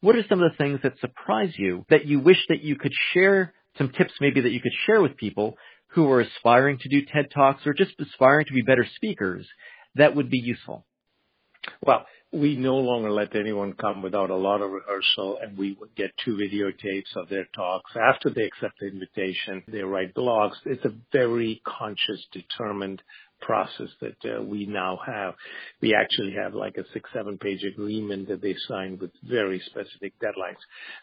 What 0.00 0.16
are 0.16 0.24
some 0.28 0.42
of 0.42 0.50
the 0.50 0.56
things 0.56 0.80
that 0.82 0.98
surprise 1.00 1.52
you 1.56 1.84
that 1.90 2.06
you 2.06 2.20
wish 2.20 2.38
that 2.48 2.62
you 2.62 2.76
could 2.76 2.92
share 3.12 3.52
some 3.78 3.90
tips 3.90 4.12
maybe 4.20 4.40
that 4.40 4.52
you 4.52 4.60
could 4.60 4.72
share 4.86 5.00
with 5.00 5.16
people 5.16 5.56
who 5.88 6.10
are 6.10 6.20
aspiring 6.20 6.78
to 6.78 6.88
do 6.88 7.06
TED 7.06 7.30
Talks 7.34 7.66
or 7.66 7.74
just 7.74 7.92
aspiring 8.00 8.46
to 8.46 8.52
be 8.52 8.62
better 8.62 8.86
speakers 8.96 9.46
that 9.94 10.16
would 10.16 10.30
be 10.30 10.38
useful? 10.38 10.86
Well, 11.84 12.06
we 12.32 12.56
no 12.56 12.76
longer 12.76 13.10
let 13.10 13.36
anyone 13.36 13.74
come 13.74 14.02
without 14.02 14.30
a 14.30 14.36
lot 14.36 14.62
of 14.62 14.70
rehearsal 14.70 15.38
and 15.42 15.56
we 15.56 15.76
would 15.78 15.94
get 15.94 16.10
two 16.24 16.36
videotapes 16.36 17.14
of 17.14 17.28
their 17.28 17.46
talks. 17.54 17.92
After 17.94 18.30
they 18.30 18.44
accept 18.44 18.74
the 18.80 18.88
invitation, 18.88 19.62
they 19.68 19.82
write 19.82 20.14
blogs. 20.14 20.54
It's 20.64 20.84
a 20.84 20.94
very 21.12 21.60
conscious, 21.66 22.26
determined 22.32 23.02
process 23.42 23.88
that 24.00 24.16
uh, 24.24 24.42
we 24.42 24.66
now 24.66 24.98
have. 25.06 25.34
We 25.80 25.94
actually 25.94 26.34
have 26.42 26.54
like 26.54 26.76
a 26.78 26.84
six, 26.92 27.10
seven 27.14 27.38
page 27.38 27.64
agreement 27.64 28.28
that 28.28 28.40
they 28.40 28.54
signed 28.68 29.00
with 29.00 29.10
very 29.22 29.60
specific 29.66 30.14
deadlines. 30.20 30.62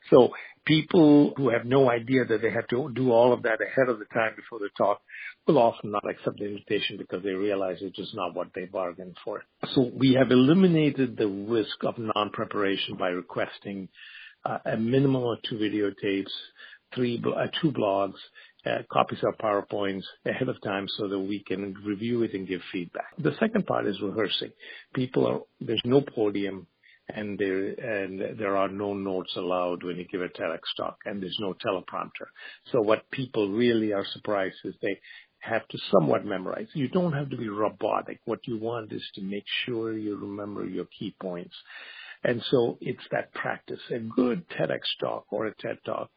So 0.10 0.29
people 0.65 1.34
who 1.38 1.50
have 1.50 1.65
no 1.65 1.89
idea 1.89 2.25
that 2.25 2.41
they 2.41 2.51
have 2.51 2.67
to 2.69 2.91
do 2.93 3.12
all 3.12 3.34
of 3.34 3.43
that 3.43 3.60
ahead 3.62 3.89
of 3.89 4.00
the 4.00 4.05
time 4.13 4.34
before 4.36 4.60
the 4.60 4.69
talk 4.77 5.01
will 5.48 5.58
often 5.58 5.91
not 5.91 6.03
accept 6.10 6.39
the 6.39 6.46
invitation 6.46 6.98
because 6.98 7.24
they 7.24 7.31
realize 7.31 7.77
it's 7.81 7.96
just 7.96 8.15
not 8.15 8.36
what 8.36 8.48
they 8.53 8.65
bargained 8.65 9.17
for. 9.24 9.43
So 9.74 9.91
we 9.96 10.13
have 10.13 10.31
eliminated 10.31 11.17
the 11.17 11.27
risk 11.27 11.84
of 11.84 11.96
non-preparation 11.98 12.98
by 12.98 13.10
requesting 13.10 13.89
uh, 14.46 14.60
a 14.65 14.77
minimum 14.77 15.24
of 15.24 15.38
two 15.50 15.55
videotapes, 15.58 16.31
three, 16.96 17.22
uh, 17.25 17.48
two 17.62 17.72
blogs, 17.72 18.19
Uh, 18.66 18.80
copies 18.92 19.20
of 19.24 19.38
PowerPoints 19.38 20.04
ahead 20.25 20.50
of 20.50 20.62
time 20.62 20.86
so 20.98 21.08
that 21.08 21.18
we 21.18 21.42
can 21.48 21.74
review 21.86 22.24
it 22.24 22.34
and 22.34 22.46
give 22.46 22.60
feedback. 22.74 23.06
The 23.18 23.34
second 23.39 23.66
part 23.66 23.88
is 23.88 24.01
rehearsing. 24.01 24.51
People 24.94 25.28
are, 25.28 25.39
there's 25.62 25.82
no 25.86 26.01
podium 26.01 26.68
and 27.08 27.39
there, 27.39 27.68
and 27.70 28.38
there 28.38 28.58
are 28.58 28.68
no 28.68 28.94
notes 28.94 29.32
allowed 29.38 29.84
when 29.84 29.96
you 29.96 30.06
give 30.12 30.22
a 30.22 30.28
TEDx 30.28 30.60
talk 30.75 30.98
and 31.06 31.24
there's 31.24 31.38
no 31.39 31.54
teleprompter. 31.66 32.28
So 32.74 32.82
what 32.82 33.10
people 33.12 33.50
really 33.50 33.94
are 33.94 34.06
surprised 34.12 34.58
is 34.66 34.75
they 34.82 35.00
have 35.39 35.66
to 35.70 35.78
somewhat 35.92 36.25
memorize. 36.25 36.68
You 36.74 36.89
don't 36.89 37.13
have 37.13 37.30
to 37.30 37.38
be 37.38 37.48
robotic. 37.48 38.20
What 38.25 38.39
you 38.46 38.60
want 38.60 38.92
is 38.92 39.04
to 39.16 39.22
make 39.22 39.46
sure 39.66 39.98
you 39.98 40.18
remember 40.18 40.66
your 40.66 40.86
key 41.00 41.16
points. 41.22 41.56
And 42.25 42.44
so 42.51 42.78
it's 42.82 43.08
that 43.12 43.34
practice. 43.34 43.80
A 43.89 44.00
good 44.00 44.44
TEDx 44.50 44.82
talk 45.00 45.28
or 45.32 45.48
a 45.48 45.56
TED 45.56 45.78
talk 45.86 46.10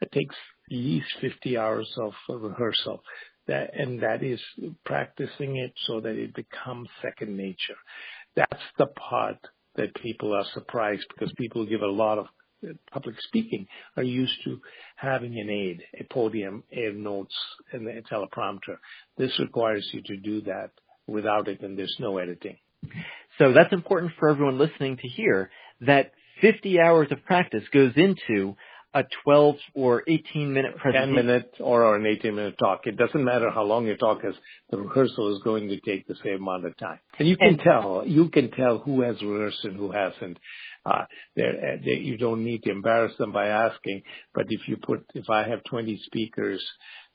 it 0.00 0.12
takes 0.12 0.34
least 0.70 1.06
50 1.20 1.56
hours 1.56 1.90
of 1.98 2.12
rehearsal. 2.28 3.02
That, 3.46 3.70
and 3.74 4.02
that 4.02 4.22
is 4.22 4.40
practicing 4.86 5.56
it 5.56 5.74
so 5.86 6.00
that 6.00 6.16
it 6.16 6.34
becomes 6.34 6.88
second 7.02 7.36
nature. 7.36 7.76
That's 8.34 8.62
the 8.78 8.86
part 8.86 9.36
that 9.76 9.94
people 9.96 10.34
are 10.34 10.46
surprised 10.54 11.04
because 11.08 11.32
people 11.36 11.66
give 11.66 11.82
a 11.82 11.86
lot 11.86 12.18
of 12.18 12.26
uh, 12.66 12.72
public 12.90 13.16
speaking 13.28 13.66
are 13.96 14.02
used 14.02 14.32
to 14.44 14.60
having 14.96 15.38
an 15.38 15.50
aid, 15.50 15.82
a 16.00 16.04
podium, 16.04 16.62
air 16.72 16.92
notes, 16.92 17.34
and 17.72 17.86
a 17.86 18.02
teleprompter. 18.02 18.78
This 19.18 19.38
requires 19.38 19.86
you 19.92 20.00
to 20.06 20.16
do 20.16 20.40
that 20.42 20.70
without 21.06 21.48
it, 21.48 21.60
and 21.60 21.78
there's 21.78 21.96
no 21.98 22.18
editing. 22.18 22.56
So 23.38 23.52
that's 23.52 23.72
important 23.72 24.12
for 24.18 24.28
everyone 24.28 24.58
listening 24.58 24.96
to 24.98 25.08
hear 25.08 25.50
that 25.80 26.12
50 26.40 26.80
hours 26.80 27.08
of 27.10 27.24
practice 27.24 27.64
goes 27.72 27.92
into 27.96 28.56
a 28.94 29.02
12 29.24 29.56
or 29.74 30.04
18 30.06 30.52
minute 30.52 30.76
presentation. 30.76 31.14
10 31.14 31.26
minute 31.26 31.54
or 31.60 31.96
an 31.96 32.06
18 32.06 32.34
minute 32.34 32.54
talk. 32.58 32.82
It 32.84 32.96
doesn't 32.96 33.24
matter 33.24 33.50
how 33.50 33.64
long 33.64 33.86
your 33.86 33.96
talk 33.96 34.20
is. 34.24 34.34
The 34.70 34.78
rehearsal 34.78 35.36
is 35.36 35.42
going 35.42 35.68
to 35.68 35.80
take 35.80 36.06
the 36.06 36.14
same 36.24 36.36
amount 36.36 36.64
of 36.66 36.76
time. 36.76 37.00
And 37.18 37.28
you 37.28 37.36
can 37.36 37.48
and, 37.48 37.58
tell, 37.58 38.04
you 38.06 38.28
can 38.28 38.50
tell 38.52 38.78
who 38.78 39.00
has 39.02 39.20
rehearsed 39.20 39.64
and 39.64 39.76
who 39.76 39.90
hasn't. 39.90 40.38
Uh, 40.86 41.04
they, 41.34 42.00
you 42.02 42.16
don't 42.18 42.44
need 42.44 42.62
to 42.64 42.70
embarrass 42.70 43.16
them 43.18 43.32
by 43.32 43.48
asking, 43.48 44.02
but 44.34 44.46
if 44.48 44.68
you 44.68 44.76
put, 44.76 45.04
if 45.14 45.28
I 45.28 45.48
have 45.48 45.64
20 45.64 46.00
speakers 46.06 46.64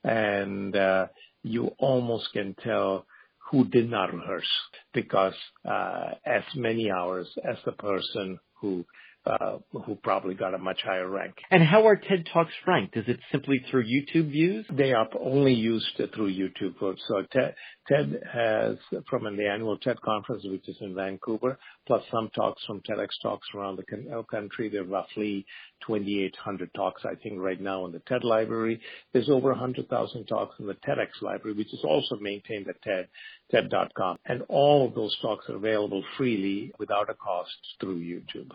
and, 0.04 0.76
uh, 0.76 1.08
you 1.44 1.72
almost 1.78 2.34
can 2.34 2.56
tell 2.64 3.06
who 3.52 3.66
did 3.66 3.90
not 3.90 4.14
rehearse 4.14 4.50
because, 4.94 5.36
uh, 5.70 6.12
as 6.26 6.44
many 6.56 6.92
hours 6.92 7.28
as 7.44 7.58
the 7.66 7.72
person 7.74 8.40
who 8.60 8.86
uh, 9.26 9.58
who 9.86 9.96
probably 10.02 10.34
got 10.34 10.54
a 10.54 10.58
much 10.58 10.80
higher 10.84 11.08
rank. 11.08 11.36
And 11.52 11.62
how 11.62 11.86
are 11.88 11.96
TED 11.96 12.28
Talks 12.34 12.54
ranked? 12.66 12.96
Is 12.96 13.04
it 13.08 13.20
simply 13.32 13.64
through 13.70 13.84
YouTube 13.84 14.32
views? 14.32 14.66
They 14.72 14.94
are 14.94 15.08
only 15.20 15.54
used 15.54 15.98
through 15.98 16.34
YouTube. 16.34 16.76
So 17.08 17.24
TED, 17.32 17.54
TED 17.88 18.22
has, 18.32 18.78
from 19.10 19.24
the 19.36 19.48
annual 19.48 19.78
TED 19.78 20.02
conference, 20.02 20.44
which 20.46 20.68
is 20.70 20.78
in 20.80 20.96
Vancouver, 20.96 21.60
plus 21.86 22.02
some 22.12 22.30
talks 22.34 22.64
from 22.66 22.82
TEDx 22.82 23.10
talks 23.22 23.48
around 23.54 23.78
the 23.78 24.18
uh, 24.18 24.24
country. 24.24 24.70
There 24.70 24.82
are 24.82 24.86
roughly 24.86 25.46
2,800 25.86 26.74
talks, 26.74 27.04
I 27.06 27.16
think, 27.16 27.40
right 27.40 27.60
now 27.60 27.86
in 27.86 27.92
the 27.92 28.02
TED 28.08 28.24
library. 28.24 28.80
There's 29.14 29.30
over 29.30 29.50
100,000 29.50 30.26
talks 30.26 30.56
in 30.60 30.66
the 30.66 30.76
TEDx 30.76 31.22
library, 31.22 31.58
which 31.58 31.74
is 31.74 31.84
also 31.84 32.16
maintained 32.22 32.68
at 32.70 32.82
TED, 32.82 33.10
TED.com. 33.52 34.18
And 34.26 34.44
all 34.48 34.88
of 34.88 34.96
those 34.96 35.16
talks 35.22 35.50
are 35.50 35.56
available 35.56 36.04
freely 36.18 36.72
without 36.80 37.10
a 37.10 37.14
cost 37.14 37.52
through 37.80 38.00
YouTube 38.00 38.52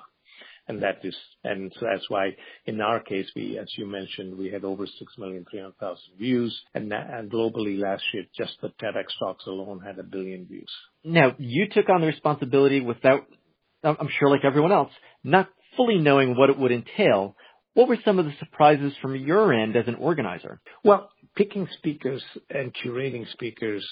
and 0.69 0.83
that 0.83 0.99
is 1.03 1.15
and 1.43 1.73
so 1.75 1.87
that's 1.91 2.09
why 2.09 2.31
in 2.67 2.81
our 2.81 3.01
case 3.01 3.27
we 3.37 3.59
as 3.59 3.67
you 3.77 3.87
mentioned 3.87 4.37
we 4.37 4.51
had 4.51 4.65
over 4.65 4.87
six 4.87 5.13
million 5.19 5.45
three 5.51 5.61
hundred 5.61 5.77
thousand 5.79 6.17
views 6.19 6.59
and, 6.75 6.93
and 6.93 7.31
globally 7.31 7.79
last 7.79 8.03
year 8.13 8.25
just 8.37 8.53
the 8.63 8.69
TEDx 8.83 9.05
talks 9.19 9.47
alone 9.47 9.81
had 9.85 9.99
a 9.99 10.03
billion 10.03 10.47
views. 10.47 10.71
Now 11.05 11.35
you 11.39 11.67
took 11.71 11.89
on 11.89 12.01
the 12.01 12.07
responsibility 12.07 12.81
without 12.81 13.27
I'm 13.83 14.09
sure 14.19 14.31
like 14.31 14.45
everyone 14.45 14.73
else 14.73 14.93
not 15.23 15.49
fully 15.77 15.99
knowing 15.99 16.37
what 16.37 16.51
it 16.51 16.59
would 16.59 16.73
entail. 16.73 17.37
What 17.75 17.89
were 17.89 17.99
some 18.05 18.21
of 18.21 18.25
the 18.25 18.33
surprises 18.39 18.93
from 19.03 19.17
your 19.17 19.53
end 19.53 19.75
as 19.75 19.89
an 19.89 19.97
organizer? 19.97 20.61
Well, 20.85 21.11
picking 21.35 21.67
speakers 21.79 22.23
and 22.49 22.73
curating 22.73 23.29
speakers 23.33 23.85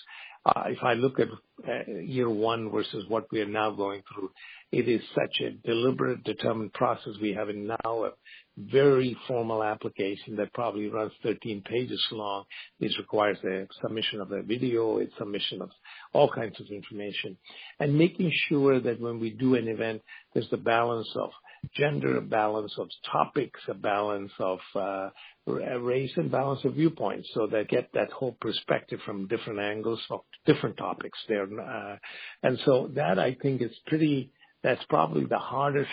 if 0.67 0.83
I 0.83 0.95
look 0.95 1.21
at 1.21 1.29
uh, 1.69 1.93
year 2.01 2.29
one 2.29 2.71
versus 2.71 3.05
what 3.09 3.27
we 3.31 3.41
are 3.41 3.47
now 3.47 3.71
going 3.71 4.03
through, 4.13 4.31
it 4.73 4.89
is 4.89 5.01
such 5.15 5.41
a 5.41 5.51
deliberate, 5.67 6.25
determined 6.25 6.73
process. 6.73 7.13
We 7.21 7.33
have 7.35 7.49
now 7.49 8.05
a 8.05 8.11
very 8.57 9.17
formal 9.29 9.63
application 9.63 10.37
that 10.37 10.53
probably 10.53 10.89
runs 10.89 11.13
13 11.23 11.63
pages 11.63 12.03
long. 12.11 12.45
This 12.81 12.97
requires 12.99 13.39
a 13.45 13.69
submission 13.81 14.21
of 14.21 14.33
a 14.33 14.43
video, 14.43 14.99
a 14.99 15.07
submission 15.19 15.63
of 15.63 15.71
all 16.13 16.31
kinds 16.31 16.59
of 16.61 16.67
information, 16.71 17.37
and 17.79 17.97
making 17.97 18.33
sure 18.49 18.81
that 18.81 19.01
when 19.01 19.21
we 19.21 19.31
do 19.31 19.55
an 19.55 19.69
event, 19.69 20.03
there's 20.35 20.51
the 20.51 20.57
balance 20.57 21.09
of 21.17 21.31
gender, 21.76 22.21
balance 22.21 22.73
of 22.78 22.88
topics, 23.11 23.61
a 23.69 23.75
balance 23.75 24.33
of 24.38 24.59
uh, 24.75 25.11
race 25.47 26.12
and 26.16 26.31
balance 26.31 26.64
of 26.64 26.75
viewpoints 26.75 27.28
so 27.35 27.47
they 27.47 27.64
get 27.64 27.88
that 27.95 28.11
whole 28.11 28.37
perspective 28.40 29.00
from 29.04 29.28
different 29.28 29.61
angles 29.61 30.00
of 30.11 30.21
different 30.47 30.76
topics 30.76 31.19
there. 31.28 31.45
Uh, 31.45 31.97
and 32.42 32.59
so 32.64 32.90
that 32.95 33.19
I 33.19 33.37
think 33.42 33.62
is 33.62 33.76
pretty, 33.87 34.31
that's 34.62 34.85
probably 34.88 35.26
the 35.26 35.38
hardest 35.38 35.90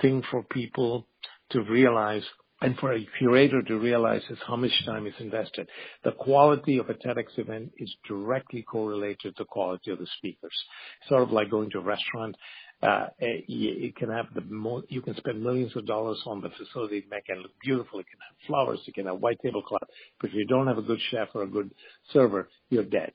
thing 0.00 0.22
for 0.30 0.42
people 0.42 1.06
to 1.50 1.62
realize 1.62 2.24
and 2.62 2.76
for 2.78 2.92
a 2.92 3.08
curator 3.18 3.62
to 3.62 3.78
realize 3.78 4.22
is 4.28 4.38
how 4.46 4.56
much 4.56 4.70
time 4.84 5.06
is 5.06 5.14
invested. 5.18 5.66
The 6.04 6.12
quality 6.12 6.78
of 6.78 6.90
a 6.90 6.94
TEDx 6.94 7.38
event 7.38 7.72
is 7.78 7.94
directly 8.06 8.62
correlated 8.62 9.18
to 9.22 9.32
the 9.38 9.44
quality 9.46 9.90
of 9.90 9.98
the 9.98 10.06
speakers. 10.18 10.52
Sort 11.08 11.22
of 11.22 11.30
like 11.30 11.50
going 11.50 11.70
to 11.70 11.78
a 11.78 11.82
restaurant 11.82 12.36
you 13.48 13.92
can 13.98 14.10
have 14.10 14.26
the 14.34 14.42
mo- 14.42 14.84
you 14.88 15.02
can 15.02 15.16
spend 15.16 15.42
millions 15.42 15.76
of 15.76 15.86
dollars 15.86 16.20
on 16.26 16.40
the 16.42 16.50
facility, 16.50 17.04
make 17.10 17.24
it 17.28 17.38
look 17.38 17.52
beautiful. 17.64 18.00
You 18.00 18.04
can 18.06 18.20
have 18.20 18.46
flowers, 18.48 18.80
you 18.86 18.92
can 18.92 19.06
have 19.06 19.20
white 19.20 19.38
tablecloth, 19.44 19.82
but 20.20 20.30
if 20.30 20.34
you 20.34 20.46
don't 20.46 20.68
have 20.68 20.78
a 20.78 20.82
good 20.82 21.00
chef 21.10 21.28
or 21.34 21.42
a 21.44 21.48
good 21.48 21.70
server, 22.12 22.48
you're 22.70 22.84
dead. 22.84 23.12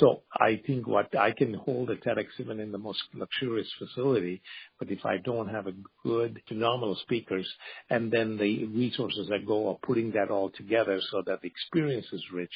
So 0.00 0.22
I 0.32 0.60
think 0.66 0.86
what 0.86 1.14
I 1.16 1.32
can 1.32 1.52
hold 1.52 1.90
a 1.90 1.96
TEDx 1.96 2.26
even 2.38 2.58
in 2.58 2.72
the 2.72 2.78
most 2.78 3.02
luxurious 3.12 3.68
facility, 3.78 4.40
but 4.78 4.90
if 4.90 5.04
I 5.04 5.18
don't 5.18 5.48
have 5.48 5.66
a 5.66 5.74
good, 6.02 6.40
phenomenal 6.48 6.96
speakers 7.02 7.46
and 7.90 8.10
then 8.10 8.38
the 8.38 8.64
resources 8.64 9.28
that 9.28 9.46
go 9.46 9.68
of 9.68 9.82
putting 9.82 10.12
that 10.12 10.30
all 10.30 10.50
together 10.50 11.00
so 11.10 11.22
that 11.26 11.42
the 11.42 11.48
experience 11.48 12.06
is 12.12 12.22
rich, 12.32 12.50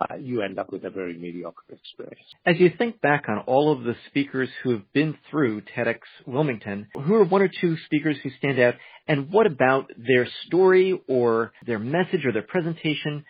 uh, 0.00 0.16
you 0.16 0.40
end 0.40 0.58
up 0.58 0.72
with 0.72 0.84
a 0.84 0.90
very 0.90 1.18
mediocre 1.18 1.62
experience. 1.68 2.26
As 2.46 2.56
you 2.58 2.72
think 2.76 3.00
back 3.02 3.24
on 3.28 3.40
all 3.46 3.72
of 3.72 3.84
the 3.84 3.94
speakers 4.08 4.48
who 4.62 4.70
have 4.70 4.92
been 4.94 5.16
through 5.30 5.60
TEDx 5.76 5.98
Wilmington, 6.26 6.88
who 6.94 7.14
are 7.14 7.24
one 7.24 7.42
or 7.42 7.50
two 7.60 7.76
speakers 7.84 8.16
who 8.22 8.30
stand 8.38 8.58
out, 8.58 8.74
and 9.06 9.30
what 9.30 9.46
about 9.46 9.90
their 9.98 10.26
story 10.46 10.98
or 11.08 11.52
their 11.66 11.78
message 11.78 12.24
or 12.24 12.32
their 12.32 12.42
presentation 12.42 13.24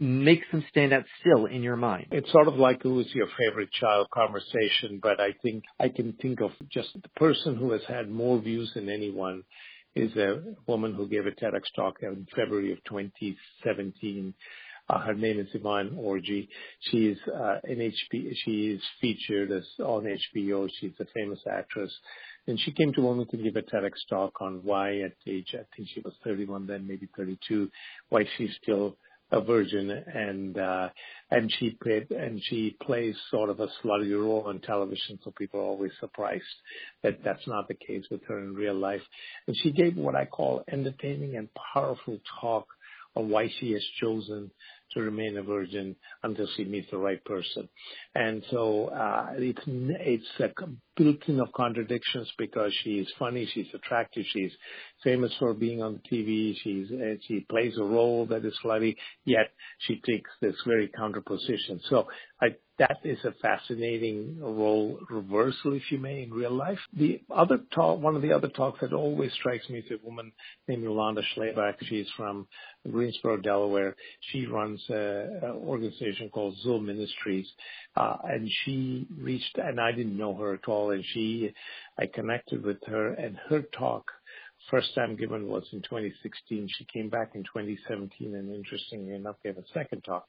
makes 0.00 0.46
them 0.50 0.64
stand 0.70 0.92
out 0.92 1.04
still 1.20 1.46
in 1.46 1.62
your 1.62 1.76
mind? 1.76 2.06
It's 2.10 2.32
sort 2.32 2.48
of 2.48 2.54
like 2.54 2.82
who 2.82 3.00
is 3.00 3.06
your 3.14 3.28
favorite 3.38 3.70
child 3.72 4.08
conversation, 4.12 4.98
but 5.02 5.20
I 5.20 5.34
think 5.42 5.64
I 5.78 5.88
can 5.88 6.14
think 6.14 6.40
of 6.40 6.50
just 6.70 6.88
the 7.00 7.08
person 7.10 7.56
who 7.56 7.72
has 7.72 7.82
had 7.86 8.10
more 8.10 8.40
views 8.40 8.72
than 8.74 8.88
anyone 8.88 9.44
is 9.94 10.14
a 10.16 10.42
woman 10.66 10.94
who 10.94 11.08
gave 11.08 11.26
a 11.26 11.30
TEDx 11.30 11.62
talk 11.76 11.96
in 12.02 12.26
February 12.34 12.72
of 12.72 12.78
2017. 12.84 14.34
Uh, 14.88 14.98
her 14.98 15.14
name 15.14 15.38
is 15.38 15.46
Yvonne 15.52 15.90
Orji. 15.90 16.48
She's 16.90 17.16
uh, 17.28 17.58
an. 17.64 17.92
She 18.10 18.74
is 18.74 18.82
featured 19.00 19.52
as 19.52 19.64
on 19.78 20.04
HBO. 20.04 20.68
She's 20.80 20.92
a 20.98 21.04
famous 21.14 21.38
actress, 21.48 21.92
and 22.48 22.58
she 22.58 22.72
came 22.72 22.92
to 22.94 23.02
Wilmington 23.02 23.38
to 23.38 23.44
give 23.44 23.56
a 23.56 23.62
TEDx 23.62 23.92
talk 24.08 24.40
on 24.40 24.60
why, 24.64 25.00
at 25.00 25.12
age 25.26 25.54
I 25.54 25.62
think 25.76 25.88
she 25.94 26.00
was 26.00 26.14
31 26.24 26.66
then, 26.66 26.88
maybe 26.88 27.08
32, 27.16 27.70
why 28.08 28.24
she's 28.36 28.50
still 28.62 28.96
virgin 29.38 29.90
and 29.90 30.58
uh 30.58 30.88
and 31.30 31.52
she 31.58 31.70
played 31.82 32.10
and 32.10 32.42
she 32.46 32.76
plays 32.82 33.14
sort 33.30 33.50
of 33.50 33.60
a 33.60 33.68
slutty 33.82 34.12
role 34.12 34.44
on 34.46 34.58
television 34.60 35.18
so 35.22 35.32
people 35.38 35.60
are 35.60 35.64
always 35.64 35.92
surprised 36.00 36.42
that 37.02 37.22
that's 37.22 37.46
not 37.46 37.68
the 37.68 37.74
case 37.74 38.04
with 38.10 38.20
her 38.26 38.40
in 38.40 38.54
real 38.54 38.74
life 38.74 39.02
and 39.46 39.56
she 39.62 39.70
gave 39.70 39.96
what 39.96 40.16
i 40.16 40.24
call 40.24 40.64
entertaining 40.72 41.36
and 41.36 41.48
powerful 41.72 42.18
talk 42.40 42.66
on 43.16 43.28
why 43.28 43.48
she 43.58 43.72
has 43.72 43.82
chosen 44.00 44.50
to 44.92 45.00
remain 45.00 45.36
a 45.36 45.42
virgin 45.42 45.94
until 46.22 46.46
she 46.56 46.64
meets 46.64 46.90
the 46.90 46.98
right 46.98 47.24
person. 47.24 47.68
And 48.14 48.42
so 48.50 48.86
uh, 48.86 49.30
it's 49.36 49.60
it's 49.66 50.26
a 50.40 50.48
built-in 50.96 51.40
of 51.40 51.52
contradictions 51.52 52.30
because 52.38 52.72
she's 52.82 53.06
funny, 53.18 53.48
she's 53.52 53.68
attractive, 53.74 54.24
she's 54.32 54.52
famous 55.02 55.32
for 55.38 55.54
being 55.54 55.82
on 55.82 56.00
TV, 56.10 56.54
she's 56.62 56.90
uh, 56.90 57.14
she 57.26 57.40
plays 57.48 57.76
a 57.78 57.84
role 57.84 58.26
that 58.26 58.44
is 58.44 58.54
slutty, 58.64 58.96
yet 59.24 59.52
she 59.78 60.00
takes 60.06 60.30
this 60.40 60.56
very 60.66 60.88
counter 60.96 61.20
position. 61.20 61.80
So 61.88 62.08
I 62.40 62.56
that 62.80 62.96
is 63.04 63.18
a 63.24 63.32
fascinating 63.42 64.38
role 64.40 64.98
reversal, 65.10 65.74
if 65.74 65.82
you 65.90 65.98
may, 65.98 66.22
in 66.22 66.32
real 66.32 66.50
life. 66.50 66.78
The 66.96 67.20
other 67.30 67.58
talk, 67.74 68.00
one 68.00 68.16
of 68.16 68.22
the 68.22 68.32
other 68.32 68.48
talks 68.48 68.80
that 68.80 68.94
always 68.94 69.30
strikes 69.34 69.68
me 69.68 69.80
is 69.80 69.90
a 69.90 70.02
woman 70.02 70.32
named 70.66 70.84
Yolanda 70.84 71.20
Schlabach. 71.36 71.74
She's 71.86 72.06
from 72.16 72.46
Greensboro, 72.90 73.36
Delaware. 73.36 73.94
She 74.32 74.46
runs 74.46 74.82
an 74.88 75.42
organization 75.44 76.30
called 76.30 76.56
Zoe 76.62 76.80
Ministries, 76.80 77.46
uh, 77.96 78.16
and 78.24 78.48
she 78.64 79.06
reached, 79.20 79.58
and 79.58 79.78
I 79.78 79.92
didn't 79.92 80.16
know 80.16 80.34
her 80.36 80.54
at 80.54 80.66
all, 80.66 80.89
and 80.90 81.04
she, 81.12 81.52
I 81.98 82.06
connected 82.06 82.64
with 82.64 82.78
her, 82.86 83.12
and 83.14 83.36
her 83.48 83.62
talk 83.62 84.10
first 84.70 84.94
time 84.94 85.16
given 85.16 85.48
was 85.48 85.64
in 85.72 85.80
2016. 85.82 86.68
She 86.76 86.84
came 86.92 87.08
back 87.08 87.32
in 87.34 87.42
2017 87.42 88.34
and 88.34 88.54
interestingly 88.54 89.14
enough 89.14 89.36
gave 89.42 89.56
a 89.56 89.64
second 89.72 90.02
talk. 90.02 90.26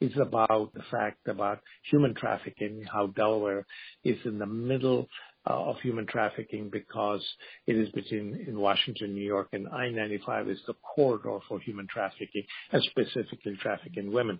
It's 0.00 0.16
about 0.20 0.72
the 0.74 0.82
fact 0.90 1.26
about 1.28 1.60
human 1.90 2.14
trafficking, 2.14 2.84
how 2.90 3.08
Delaware 3.08 3.66
is 4.04 4.18
in 4.24 4.38
the 4.38 4.46
middle 4.46 5.08
of 5.44 5.76
human 5.80 6.06
trafficking 6.06 6.70
because 6.70 7.22
it 7.66 7.76
is 7.76 7.88
between 7.90 8.44
in 8.46 8.58
Washington, 8.58 9.14
New 9.14 9.24
York, 9.24 9.48
and 9.52 9.68
I-95 9.68 10.50
is 10.50 10.58
the 10.66 10.74
corridor 10.94 11.38
for 11.48 11.58
human 11.60 11.86
trafficking, 11.88 12.44
and 12.70 12.82
specifically 12.84 13.56
trafficking 13.60 14.12
women. 14.12 14.38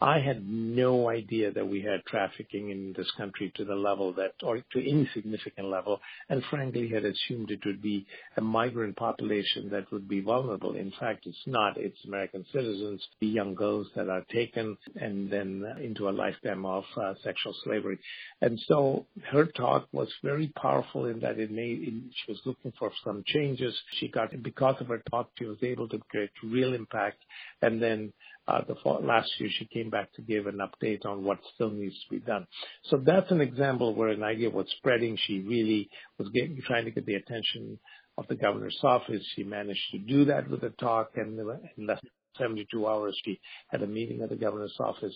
I 0.00 0.18
had 0.18 0.46
no 0.46 1.08
idea 1.08 1.52
that 1.52 1.66
we 1.66 1.80
had 1.80 2.04
trafficking 2.06 2.70
in 2.70 2.92
this 2.96 3.10
country 3.16 3.52
to 3.56 3.64
the 3.64 3.74
level 3.74 4.12
that, 4.14 4.34
or 4.42 4.56
to 4.56 4.78
any 4.90 5.08
significant 5.14 5.68
level, 5.68 6.00
and 6.28 6.42
frankly 6.50 6.88
had 6.88 7.04
assumed 7.04 7.50
it 7.50 7.64
would 7.64 7.80
be 7.80 8.06
a 8.36 8.40
migrant 8.40 8.96
population 8.96 9.70
that 9.70 9.90
would 9.92 10.08
be 10.08 10.20
vulnerable. 10.20 10.74
In 10.74 10.92
fact, 10.98 11.26
it's 11.26 11.36
not. 11.46 11.76
It's 11.76 12.04
American 12.04 12.44
citizens, 12.52 13.02
the 13.20 13.26
young 13.26 13.54
girls 13.54 13.86
that 13.96 14.08
are 14.08 14.24
taken 14.32 14.76
and 15.00 15.30
then 15.30 15.64
into 15.82 16.08
a 16.08 16.10
lifetime 16.10 16.64
of 16.66 16.84
uh, 16.96 17.14
sexual 17.22 17.54
slavery. 17.64 17.98
And 18.40 18.60
so 18.66 19.06
her 19.30 19.46
talk 19.46 19.88
was 19.92 20.08
very 20.22 20.41
very 20.42 20.52
powerful 20.60 21.06
in 21.06 21.20
that 21.20 21.38
it 21.38 21.50
made, 21.50 22.02
she 22.14 22.32
was 22.32 22.40
looking 22.44 22.72
for 22.78 22.90
some 23.04 23.22
changes. 23.26 23.74
She 23.98 24.08
got, 24.08 24.30
because 24.42 24.76
of 24.80 24.88
her 24.88 25.02
talk, 25.10 25.30
she 25.38 25.44
was 25.44 25.58
able 25.62 25.88
to 25.88 25.98
create 26.10 26.30
real 26.42 26.74
impact. 26.74 27.22
And 27.60 27.80
then 27.82 28.12
uh, 28.48 28.62
the 28.66 28.74
fall, 28.82 29.00
last 29.02 29.30
year 29.38 29.50
she 29.56 29.66
came 29.66 29.90
back 29.90 30.12
to 30.14 30.22
give 30.22 30.46
an 30.46 30.58
update 30.58 31.06
on 31.06 31.24
what 31.24 31.38
still 31.54 31.70
needs 31.70 31.94
to 32.04 32.14
be 32.14 32.20
done. 32.20 32.46
So 32.84 33.02
that's 33.04 33.30
an 33.30 33.40
example 33.40 33.94
where 33.94 34.08
an 34.08 34.22
idea 34.22 34.50
was 34.50 34.66
spreading. 34.78 35.16
She 35.26 35.40
really 35.40 35.88
was 36.18 36.28
getting, 36.30 36.60
trying 36.66 36.84
to 36.86 36.90
get 36.90 37.06
the 37.06 37.14
attention 37.14 37.78
of 38.18 38.26
the 38.28 38.36
governor's 38.36 38.78
office. 38.82 39.22
She 39.34 39.44
managed 39.44 39.90
to 39.92 39.98
do 39.98 40.24
that 40.26 40.48
with 40.50 40.62
a 40.64 40.70
talk, 40.70 41.12
and 41.16 41.38
in 41.38 41.86
less 41.86 42.00
than 42.00 42.10
72 42.38 42.86
hours, 42.86 43.18
she 43.24 43.40
had 43.68 43.82
a 43.82 43.86
meeting 43.86 44.22
at 44.22 44.28
the 44.28 44.36
governor's 44.36 44.76
office. 44.80 45.14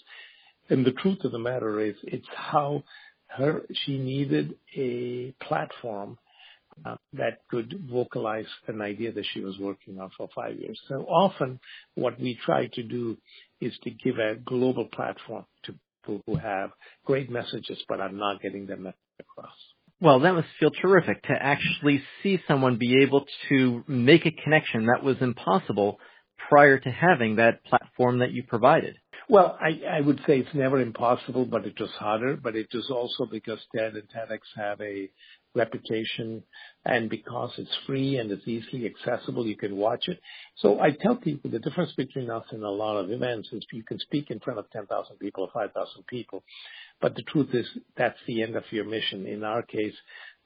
And 0.68 0.84
the 0.84 0.92
truth 0.92 1.18
of 1.24 1.32
the 1.32 1.38
matter 1.38 1.80
is, 1.80 1.94
it's 2.02 2.26
how 2.34 2.82
she 3.84 3.98
needed 3.98 4.54
a 4.76 5.34
platform 5.42 6.18
uh, 6.84 6.96
that 7.14 7.38
could 7.50 7.74
vocalize 7.90 8.46
an 8.66 8.82
idea 8.82 9.12
that 9.12 9.24
she 9.32 9.40
was 9.40 9.58
working 9.58 9.98
on 9.98 10.10
for 10.16 10.28
five 10.34 10.56
years. 10.56 10.78
So 10.88 11.06
often, 11.06 11.58
what 11.94 12.20
we 12.20 12.38
try 12.44 12.66
to 12.66 12.82
do 12.82 13.16
is 13.60 13.72
to 13.84 13.90
give 13.90 14.18
a 14.18 14.36
global 14.36 14.86
platform 14.86 15.46
to 15.64 15.74
people 16.06 16.22
who 16.26 16.36
have 16.36 16.70
great 17.04 17.30
messages 17.30 17.82
but 17.88 18.00
are 18.00 18.12
not 18.12 18.42
getting 18.42 18.66
message 18.66 18.94
across. 19.18 19.54
Well, 20.00 20.20
that 20.20 20.34
must 20.34 20.48
feel 20.60 20.70
terrific 20.70 21.22
to 21.22 21.32
actually 21.32 22.02
see 22.22 22.38
someone 22.46 22.76
be 22.76 23.02
able 23.02 23.24
to 23.48 23.82
make 23.88 24.26
a 24.26 24.30
connection 24.30 24.86
that 24.86 25.02
was 25.02 25.16
impossible 25.20 25.98
prior 26.48 26.78
to 26.78 26.90
having 26.90 27.36
that 27.36 27.64
platform 27.64 28.18
that 28.18 28.32
you 28.32 28.42
provided. 28.42 28.96
Well, 29.28 29.58
I, 29.60 30.00
would 30.02 30.18
say 30.26 30.38
it's 30.38 30.54
never 30.54 30.80
impossible, 30.80 31.46
but 31.46 31.66
it 31.66 31.80
was 31.80 31.90
harder. 31.98 32.36
But 32.36 32.54
it 32.54 32.68
was 32.72 32.90
also 32.90 33.26
because 33.30 33.58
TED 33.74 33.94
and 33.94 34.04
TEDx 34.08 34.40
have 34.56 34.80
a 34.80 35.10
reputation 35.56 36.42
and 36.84 37.10
because 37.10 37.50
it's 37.58 37.76
free 37.86 38.18
and 38.18 38.30
it's 38.30 38.46
easily 38.46 38.86
accessible, 38.86 39.46
you 39.46 39.56
can 39.56 39.76
watch 39.76 40.06
it. 40.06 40.20
So 40.56 40.80
I 40.80 40.90
tell 40.90 41.16
people 41.16 41.50
the 41.50 41.58
difference 41.58 41.92
between 41.96 42.30
us 42.30 42.44
and 42.50 42.62
a 42.62 42.70
lot 42.70 42.98
of 42.98 43.10
events 43.10 43.48
is 43.52 43.62
you 43.72 43.82
can 43.82 43.98
speak 43.98 44.30
in 44.30 44.38
front 44.40 44.58
of 44.58 44.70
10,000 44.70 45.16
people 45.18 45.44
or 45.44 45.50
5,000 45.52 46.06
people. 46.06 46.44
But 47.00 47.16
the 47.16 47.22
truth 47.22 47.48
is 47.52 47.66
that's 47.96 48.18
the 48.26 48.42
end 48.42 48.54
of 48.54 48.64
your 48.70 48.84
mission. 48.84 49.26
In 49.26 49.42
our 49.42 49.62
case, 49.62 49.94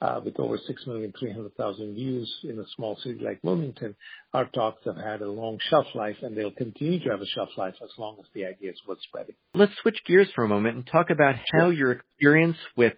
Uh, 0.01 0.19
with 0.25 0.39
over 0.39 0.57
6,300,000 0.57 1.93
views 1.93 2.33
in 2.43 2.57
a 2.57 2.63
small 2.75 2.97
city 3.03 3.19
like 3.23 3.39
Wilmington, 3.43 3.95
our 4.33 4.45
talks 4.45 4.83
have 4.85 4.97
had 4.97 5.21
a 5.21 5.29
long 5.29 5.59
shelf 5.69 5.85
life 5.93 6.15
and 6.23 6.35
they'll 6.35 6.49
continue 6.49 6.99
to 6.99 7.11
have 7.11 7.21
a 7.21 7.25
shelf 7.27 7.49
life 7.55 7.75
as 7.83 7.89
long 7.99 8.17
as 8.19 8.25
the 8.33 8.45
idea 8.45 8.71
is 8.71 8.81
worth 8.87 8.97
spreading. 9.03 9.35
Let's 9.53 9.73
switch 9.83 9.99
gears 10.07 10.27
for 10.33 10.43
a 10.43 10.47
moment 10.47 10.75
and 10.75 10.87
talk 10.87 11.11
about 11.11 11.35
how 11.53 11.69
your 11.69 11.91
experience 11.91 12.57
with 12.75 12.93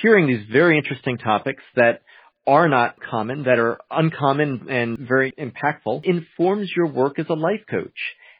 hearing 0.00 0.28
these 0.28 0.46
very 0.50 0.78
interesting 0.78 1.18
topics 1.18 1.62
that 1.76 2.00
are 2.46 2.68
not 2.70 2.96
common, 2.98 3.42
that 3.42 3.58
are 3.58 3.78
uncommon 3.90 4.68
and 4.70 4.98
very 4.98 5.32
impactful, 5.32 6.04
informs 6.04 6.70
your 6.74 6.86
work 6.86 7.18
as 7.18 7.26
a 7.28 7.34
life 7.34 7.64
coach. 7.70 7.98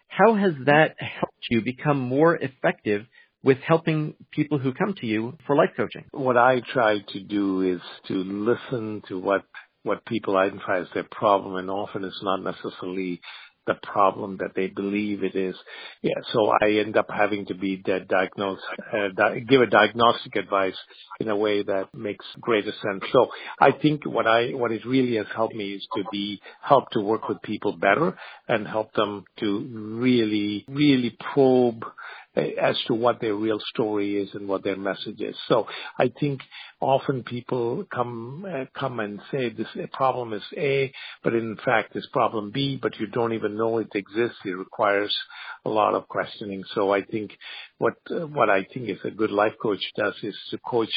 How 0.09 0.35
has 0.37 0.53
that 0.67 0.97
helped 0.99 1.47
you 1.51 1.61
become 1.63 2.01
more 2.01 2.35
effective 2.35 3.07
with 3.45 3.59
helping 3.67 4.15
people 4.33 4.59
who 4.59 4.73
come 4.75 4.95
to 5.01 5.07
you 5.07 5.37
for 5.47 5.57
life 5.57 5.71
coaching? 5.77 6.05
What 6.13 6.37
I 6.37 6.61
try 6.73 6.99
to 7.01 7.21
do 7.21 7.63
is 7.63 7.81
to 8.09 8.15
listen 8.15 9.03
to 9.09 9.19
what 9.19 9.45
what 9.85 10.05
people 10.07 10.37
identify 10.37 10.81
as 10.81 10.87
their 10.95 11.07
problem, 11.11 11.57
and 11.57 11.71
often 11.71 12.05
it's 12.05 12.23
not 12.23 12.43
necessarily 12.43 13.21
the 13.67 13.75
problem 13.83 14.39
that 14.39 14.53
they 14.57 14.67
believe 14.67 15.23
it 15.23 15.37
is. 15.37 15.55
Yeah, 16.03 16.15
so 16.33 16.53
I 16.63 16.81
end 16.85 16.97
up 16.97 17.07
having 17.09 17.47
to 17.47 17.55
be 17.55 17.83
that 17.87 18.09
diagnose, 18.09 18.59
uh, 18.93 19.09
di- 19.17 19.41
give 19.49 19.61
a 19.61 19.67
diagnostic 19.67 20.37
advice 20.37 20.77
in 21.21 21.29
a 21.29 21.37
way 21.37 21.63
that 21.63 21.89
makes 21.95 22.25
greater 22.41 22.73
sense. 22.83 23.05
So 23.13 23.29
I 23.61 23.73
think 23.73 24.05
what 24.05 24.27
I, 24.27 24.51
what 24.51 24.73
it 24.73 24.85
really 24.85 25.17
has 25.17 25.27
helped 25.35 25.55
me 25.55 25.75
is 25.75 25.87
to 25.97 26.03
be, 26.11 26.41
help 26.61 26.91
to 26.91 27.01
work 27.01 27.29
with 27.29 27.41
people 27.43 27.77
better 27.77 28.17
and 28.49 28.67
help 28.67 28.93
them 28.95 29.25
to 29.41 29.97
really, 30.01 30.65
really 30.69 31.17
probe 31.33 31.85
as 32.35 32.77
to 32.87 32.95
what 32.95 33.21
their 33.21 33.35
real 33.35 33.59
story 33.75 34.17
is 34.17 34.31
and 34.35 34.49
what 34.49 34.65
their 34.65 34.77
message 34.77 35.21
is. 35.21 35.37
So 35.49 35.67
I 35.99 36.11
think 36.19 36.41
often 36.81 37.23
people 37.25 37.85
come 37.95 38.47
uh, 38.49 38.65
come 38.79 39.01
and 39.01 39.21
say 39.31 39.51
this 39.51 39.67
problem 39.93 40.33
is 40.33 40.43
A, 40.57 40.93
but 41.23 41.35
in 41.35 41.57
fact 41.65 41.95
it's 41.95 42.07
problem 42.09 42.51
B, 42.51 42.79
but 42.81 42.99
you 42.99 43.07
don't 43.07 43.35
even 43.35 43.57
know 43.57 43.79
it 43.79 43.91
exists. 43.95 44.39
It 44.45 44.57
requires 44.57 45.15
a 45.65 45.69
lot 45.69 45.95
of 45.95 46.09
questioning. 46.09 46.65
So 46.75 46.93
I 46.93 47.03
think 47.03 47.33
what 47.79 47.95
uh, 48.11 48.27
what 48.27 48.49
I 48.49 48.65
think 48.73 48.89
is 48.89 48.99
a 49.05 49.11
good 49.11 49.31
life 49.31 49.55
coach 49.61 49.83
does 49.97 50.15
is 50.23 50.37
to 50.51 50.59
coach 50.59 50.93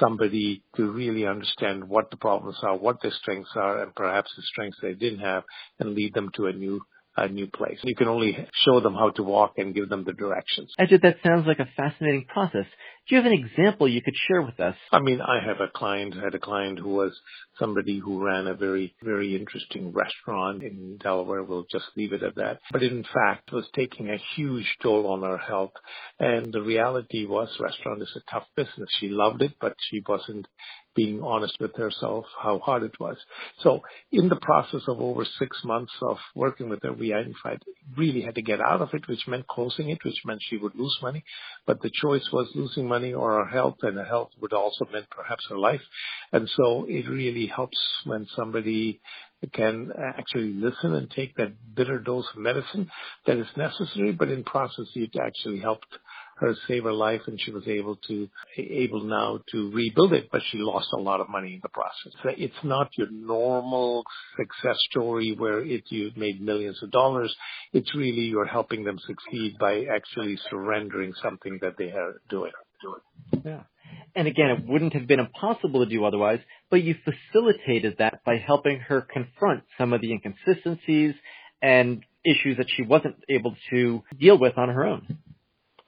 somebody 0.00 0.62
to 0.76 0.90
really 0.90 1.26
understand 1.26 1.86
what 1.86 2.10
the 2.10 2.16
problems 2.16 2.56
are, 2.62 2.76
what 2.76 3.02
their 3.02 3.12
strengths 3.12 3.50
are, 3.56 3.82
and 3.82 3.94
perhaps 3.94 4.30
the 4.36 4.42
strengths 4.42 4.78
they 4.80 4.94
didn't 4.94 5.20
have, 5.20 5.42
and 5.78 5.94
lead 5.94 6.14
them 6.14 6.30
to 6.36 6.46
a 6.46 6.52
new 6.52 6.80
a 7.16 7.28
new 7.28 7.46
place. 7.46 7.78
You 7.82 7.94
can 7.94 8.08
only 8.08 8.36
show 8.64 8.80
them 8.80 8.94
how 8.94 9.10
to 9.10 9.22
walk 9.22 9.54
and 9.58 9.74
give 9.74 9.88
them 9.88 10.04
the 10.04 10.12
directions. 10.12 10.72
Ajit, 10.80 11.02
that 11.02 11.16
sounds 11.24 11.46
like 11.46 11.58
a 11.58 11.68
fascinating 11.76 12.26
process. 12.26 12.66
Do 13.08 13.16
you 13.16 13.22
have 13.22 13.30
an 13.30 13.38
example 13.38 13.88
you 13.88 14.00
could 14.00 14.14
share 14.28 14.42
with 14.42 14.60
us? 14.60 14.76
I 14.92 15.00
mean, 15.00 15.20
I 15.20 15.44
have 15.44 15.60
a 15.60 15.68
client, 15.74 16.14
had 16.14 16.34
a 16.34 16.38
client 16.38 16.78
who 16.78 16.90
was 16.90 17.12
somebody 17.58 17.98
who 17.98 18.24
ran 18.24 18.46
a 18.46 18.54
very, 18.54 18.94
very 19.02 19.36
interesting 19.36 19.92
restaurant 19.92 20.62
in 20.62 20.98
Delaware. 21.02 21.42
We'll 21.42 21.66
just 21.70 21.86
leave 21.96 22.12
it 22.12 22.22
at 22.22 22.36
that. 22.36 22.60
But 22.70 22.82
in 22.82 23.02
fact, 23.02 23.52
was 23.52 23.66
taking 23.74 24.08
a 24.08 24.22
huge 24.36 24.76
toll 24.82 25.08
on 25.08 25.22
her 25.22 25.38
health. 25.38 25.72
And 26.20 26.52
the 26.52 26.62
reality 26.62 27.26
was 27.26 27.48
restaurant 27.60 28.02
is 28.02 28.16
a 28.16 28.30
tough 28.30 28.46
business. 28.56 28.88
She 29.00 29.08
loved 29.08 29.42
it, 29.42 29.52
but 29.60 29.74
she 29.90 30.02
wasn't 30.06 30.46
being 30.94 31.22
honest 31.22 31.56
with 31.60 31.74
herself 31.76 32.24
how 32.42 32.58
hard 32.58 32.82
it 32.82 32.98
was. 33.00 33.16
So 33.62 33.80
in 34.10 34.28
the 34.28 34.36
process 34.36 34.82
of 34.88 35.00
over 35.00 35.24
six 35.38 35.56
months 35.64 35.92
of 36.02 36.18
working 36.34 36.68
with 36.68 36.82
her, 36.82 36.92
we 36.92 37.12
identified 37.12 37.62
really 37.96 38.22
had 38.22 38.34
to 38.34 38.42
get 38.42 38.60
out 38.60 38.80
of 38.80 38.90
it, 38.92 39.08
which 39.08 39.26
meant 39.26 39.46
closing 39.46 39.90
it, 39.90 39.98
which 40.04 40.20
meant 40.24 40.40
she 40.48 40.56
would 40.56 40.74
lose 40.74 40.96
money. 41.02 41.24
But 41.66 41.80
the 41.82 41.90
choice 41.92 42.26
was 42.32 42.48
losing 42.54 42.86
money 42.86 43.12
or 43.12 43.44
her 43.44 43.50
health, 43.50 43.76
and 43.82 43.96
her 43.96 44.04
health 44.04 44.30
would 44.40 44.52
also 44.52 44.86
meant 44.92 45.06
perhaps 45.10 45.44
her 45.48 45.58
life. 45.58 45.82
And 46.32 46.48
so 46.56 46.86
it 46.88 47.08
really 47.08 47.46
helps 47.46 47.78
when 48.04 48.26
somebody 48.36 49.00
can 49.52 49.90
actually 50.16 50.52
listen 50.52 50.94
and 50.94 51.10
take 51.10 51.34
that 51.36 51.52
bitter 51.74 51.98
dose 51.98 52.26
of 52.34 52.40
medicine 52.40 52.88
that 53.26 53.36
is 53.36 53.46
necessary, 53.56 54.12
but 54.12 54.28
in 54.28 54.44
process 54.44 54.86
it 54.94 55.10
actually 55.20 55.58
helped 55.58 55.86
her 56.42 56.54
save 56.68 56.84
her 56.84 56.92
life 56.92 57.22
and 57.26 57.40
she 57.40 57.50
was 57.50 57.66
able 57.66 57.96
to 58.08 58.28
able 58.56 59.04
now 59.04 59.40
to 59.50 59.70
rebuild 59.72 60.12
it, 60.12 60.28
but 60.30 60.42
she 60.50 60.58
lost 60.58 60.88
a 60.92 61.00
lot 61.00 61.20
of 61.20 61.28
money 61.28 61.54
in 61.54 61.60
the 61.62 61.68
process. 61.68 62.12
So 62.22 62.30
it's 62.36 62.62
not 62.62 62.90
your 62.96 63.10
normal 63.10 64.04
success 64.36 64.76
story 64.90 65.34
where 65.36 65.60
it 65.60 65.84
you 65.88 66.10
made 66.16 66.40
millions 66.40 66.82
of 66.82 66.90
dollars. 66.90 67.34
It's 67.72 67.94
really 67.94 68.22
you're 68.22 68.46
helping 68.46 68.84
them 68.84 68.98
succeed 69.06 69.56
by 69.58 69.84
actually 69.84 70.38
surrendering 70.50 71.12
something 71.22 71.58
that 71.62 71.76
they 71.78 71.90
are 71.90 72.20
doing. 72.28 72.52
Yeah. 73.44 73.62
And 74.14 74.28
again, 74.28 74.50
it 74.50 74.66
wouldn't 74.66 74.92
have 74.94 75.06
been 75.06 75.20
impossible 75.20 75.84
to 75.84 75.90
do 75.90 76.04
otherwise, 76.04 76.40
but 76.70 76.82
you 76.82 76.94
facilitated 77.04 77.96
that 77.98 78.20
by 78.24 78.36
helping 78.36 78.80
her 78.80 79.00
confront 79.00 79.64
some 79.78 79.92
of 79.92 80.00
the 80.00 80.12
inconsistencies 80.12 81.14
and 81.62 82.04
issues 82.24 82.56
that 82.58 82.66
she 82.68 82.82
wasn't 82.82 83.16
able 83.28 83.54
to 83.70 84.02
deal 84.18 84.38
with 84.38 84.58
on 84.58 84.68
her 84.68 84.84
own. 84.84 85.18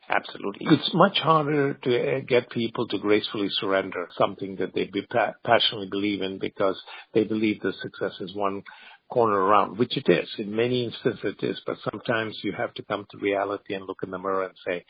Absolutely. 0.08 0.66
It's 0.70 0.90
much 0.92 1.18
harder 1.18 1.74
to 1.74 2.16
uh, 2.16 2.20
get 2.28 2.50
people 2.50 2.86
to 2.88 2.98
gracefully 2.98 3.48
surrender 3.50 4.08
something 4.18 4.56
that 4.56 4.74
they 4.74 4.84
be 4.84 5.06
passionately 5.44 5.88
believe 5.90 6.20
in 6.20 6.38
because 6.38 6.80
they 7.14 7.24
believe 7.24 7.60
the 7.62 7.72
success 7.80 8.12
is 8.20 8.34
one 8.34 8.62
corner 9.10 9.38
around, 9.38 9.78
which 9.78 9.96
it 9.96 10.08
is. 10.08 10.28
In 10.38 10.54
many 10.54 10.84
instances 10.84 11.20
it 11.24 11.46
is, 11.46 11.60
but 11.66 11.76
sometimes 11.90 12.38
you 12.42 12.52
have 12.52 12.74
to 12.74 12.82
come 12.82 13.06
to 13.10 13.18
reality 13.18 13.74
and 13.74 13.86
look 13.86 13.98
in 14.02 14.10
the 14.10 14.18
mirror 14.18 14.44
and 14.44 14.54
say, 14.66 14.84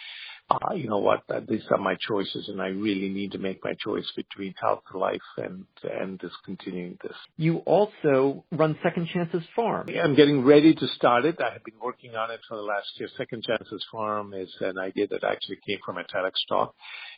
uh, 0.50 0.74
you 0.74 0.88
know 0.88 0.98
what, 0.98 1.22
uh, 1.30 1.40
these 1.48 1.62
are 1.70 1.78
my 1.78 1.96
choices 2.06 2.48
and 2.48 2.60
I 2.60 2.68
really 2.68 3.08
need 3.08 3.32
to 3.32 3.38
make 3.38 3.64
my 3.64 3.72
choice 3.82 4.10
between 4.14 4.54
health, 4.60 4.82
life, 4.92 5.20
and, 5.38 5.64
and 5.82 6.18
discontinuing 6.18 6.98
this. 7.02 7.16
You 7.36 7.58
also 7.58 8.44
run 8.52 8.78
Second 8.82 9.08
Chances 9.08 9.42
Farm. 9.56 9.88
I'm 10.02 10.14
getting 10.14 10.44
ready 10.44 10.74
to 10.74 10.86
start 10.88 11.24
it. 11.24 11.40
I 11.40 11.52
have 11.52 11.64
been 11.64 11.78
working 11.82 12.14
on 12.14 12.30
it 12.30 12.40
for 12.46 12.56
the 12.56 12.62
last 12.62 12.88
year. 12.96 13.08
Second 13.16 13.42
Chances 13.44 13.84
Farm 13.90 14.34
is 14.34 14.54
an 14.60 14.78
idea 14.78 15.06
that 15.08 15.24
actually 15.24 15.58
came 15.66 15.78
from 15.84 15.96
a 15.96 16.04
TEDx 16.04 16.32
talk. 16.48 16.74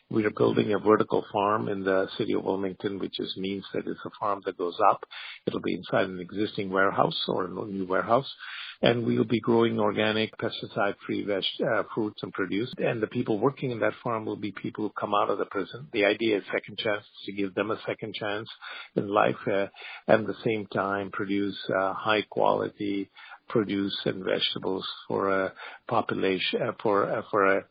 We 0.09 0.25
are 0.25 0.31
building 0.31 0.73
a 0.73 0.79
vertical 0.79 1.25
farm 1.33 1.67
in 1.67 1.83
the 1.83 2.07
city 2.17 2.33
of 2.33 2.43
Wilmington, 2.43 2.99
which 2.99 3.19
is, 3.19 3.33
means 3.37 3.65
that 3.73 3.87
it's 3.87 3.99
a 4.05 4.09
farm 4.19 4.41
that 4.45 4.57
goes 4.57 4.77
up. 4.89 5.03
It'll 5.45 5.61
be 5.61 5.75
inside 5.75 6.07
an 6.07 6.19
existing 6.19 6.69
warehouse 6.69 7.17
or 7.27 7.45
a 7.45 7.49
new 7.49 7.85
warehouse 7.85 8.31
and 8.81 9.05
we'll 9.05 9.23
be 9.23 9.39
growing 9.39 9.79
organic, 9.79 10.37
pesticide-free 10.37 11.25
veg, 11.25 11.43
uh, 11.65 11.83
fruits 11.93 12.21
and 12.21 12.31
produce. 12.33 12.71
And 12.77 13.01
the 13.01 13.07
people 13.07 13.39
working 13.39 13.71
in 13.71 13.79
that 13.79 13.93
farm 14.03 14.25
will 14.25 14.35
be 14.35 14.51
people 14.51 14.85
who 14.85 14.91
come 14.99 15.13
out 15.15 15.29
of 15.29 15.39
the 15.39 15.45
prison. 15.45 15.87
The 15.93 16.05
idea 16.05 16.37
is 16.37 16.43
second 16.51 16.77
chance 16.77 17.03
to 17.25 17.31
give 17.31 17.55
them 17.55 17.71
a 17.71 17.79
second 17.87 18.13
chance 18.13 18.47
in 18.95 19.07
life, 19.07 19.35
uh, 19.47 19.67
and 20.07 20.21
at 20.21 20.27
the 20.27 20.35
same 20.45 20.67
time 20.67 21.09
produce 21.11 21.57
uh, 21.75 21.93
high 21.93 22.23
quality 22.29 23.09
produce 23.49 23.97
and 24.05 24.23
vegetables 24.23 24.87
for 25.07 25.29
a 25.29 25.53
population 25.87 26.59
for 26.81 27.23
for 27.31 27.57
a 27.57 27.63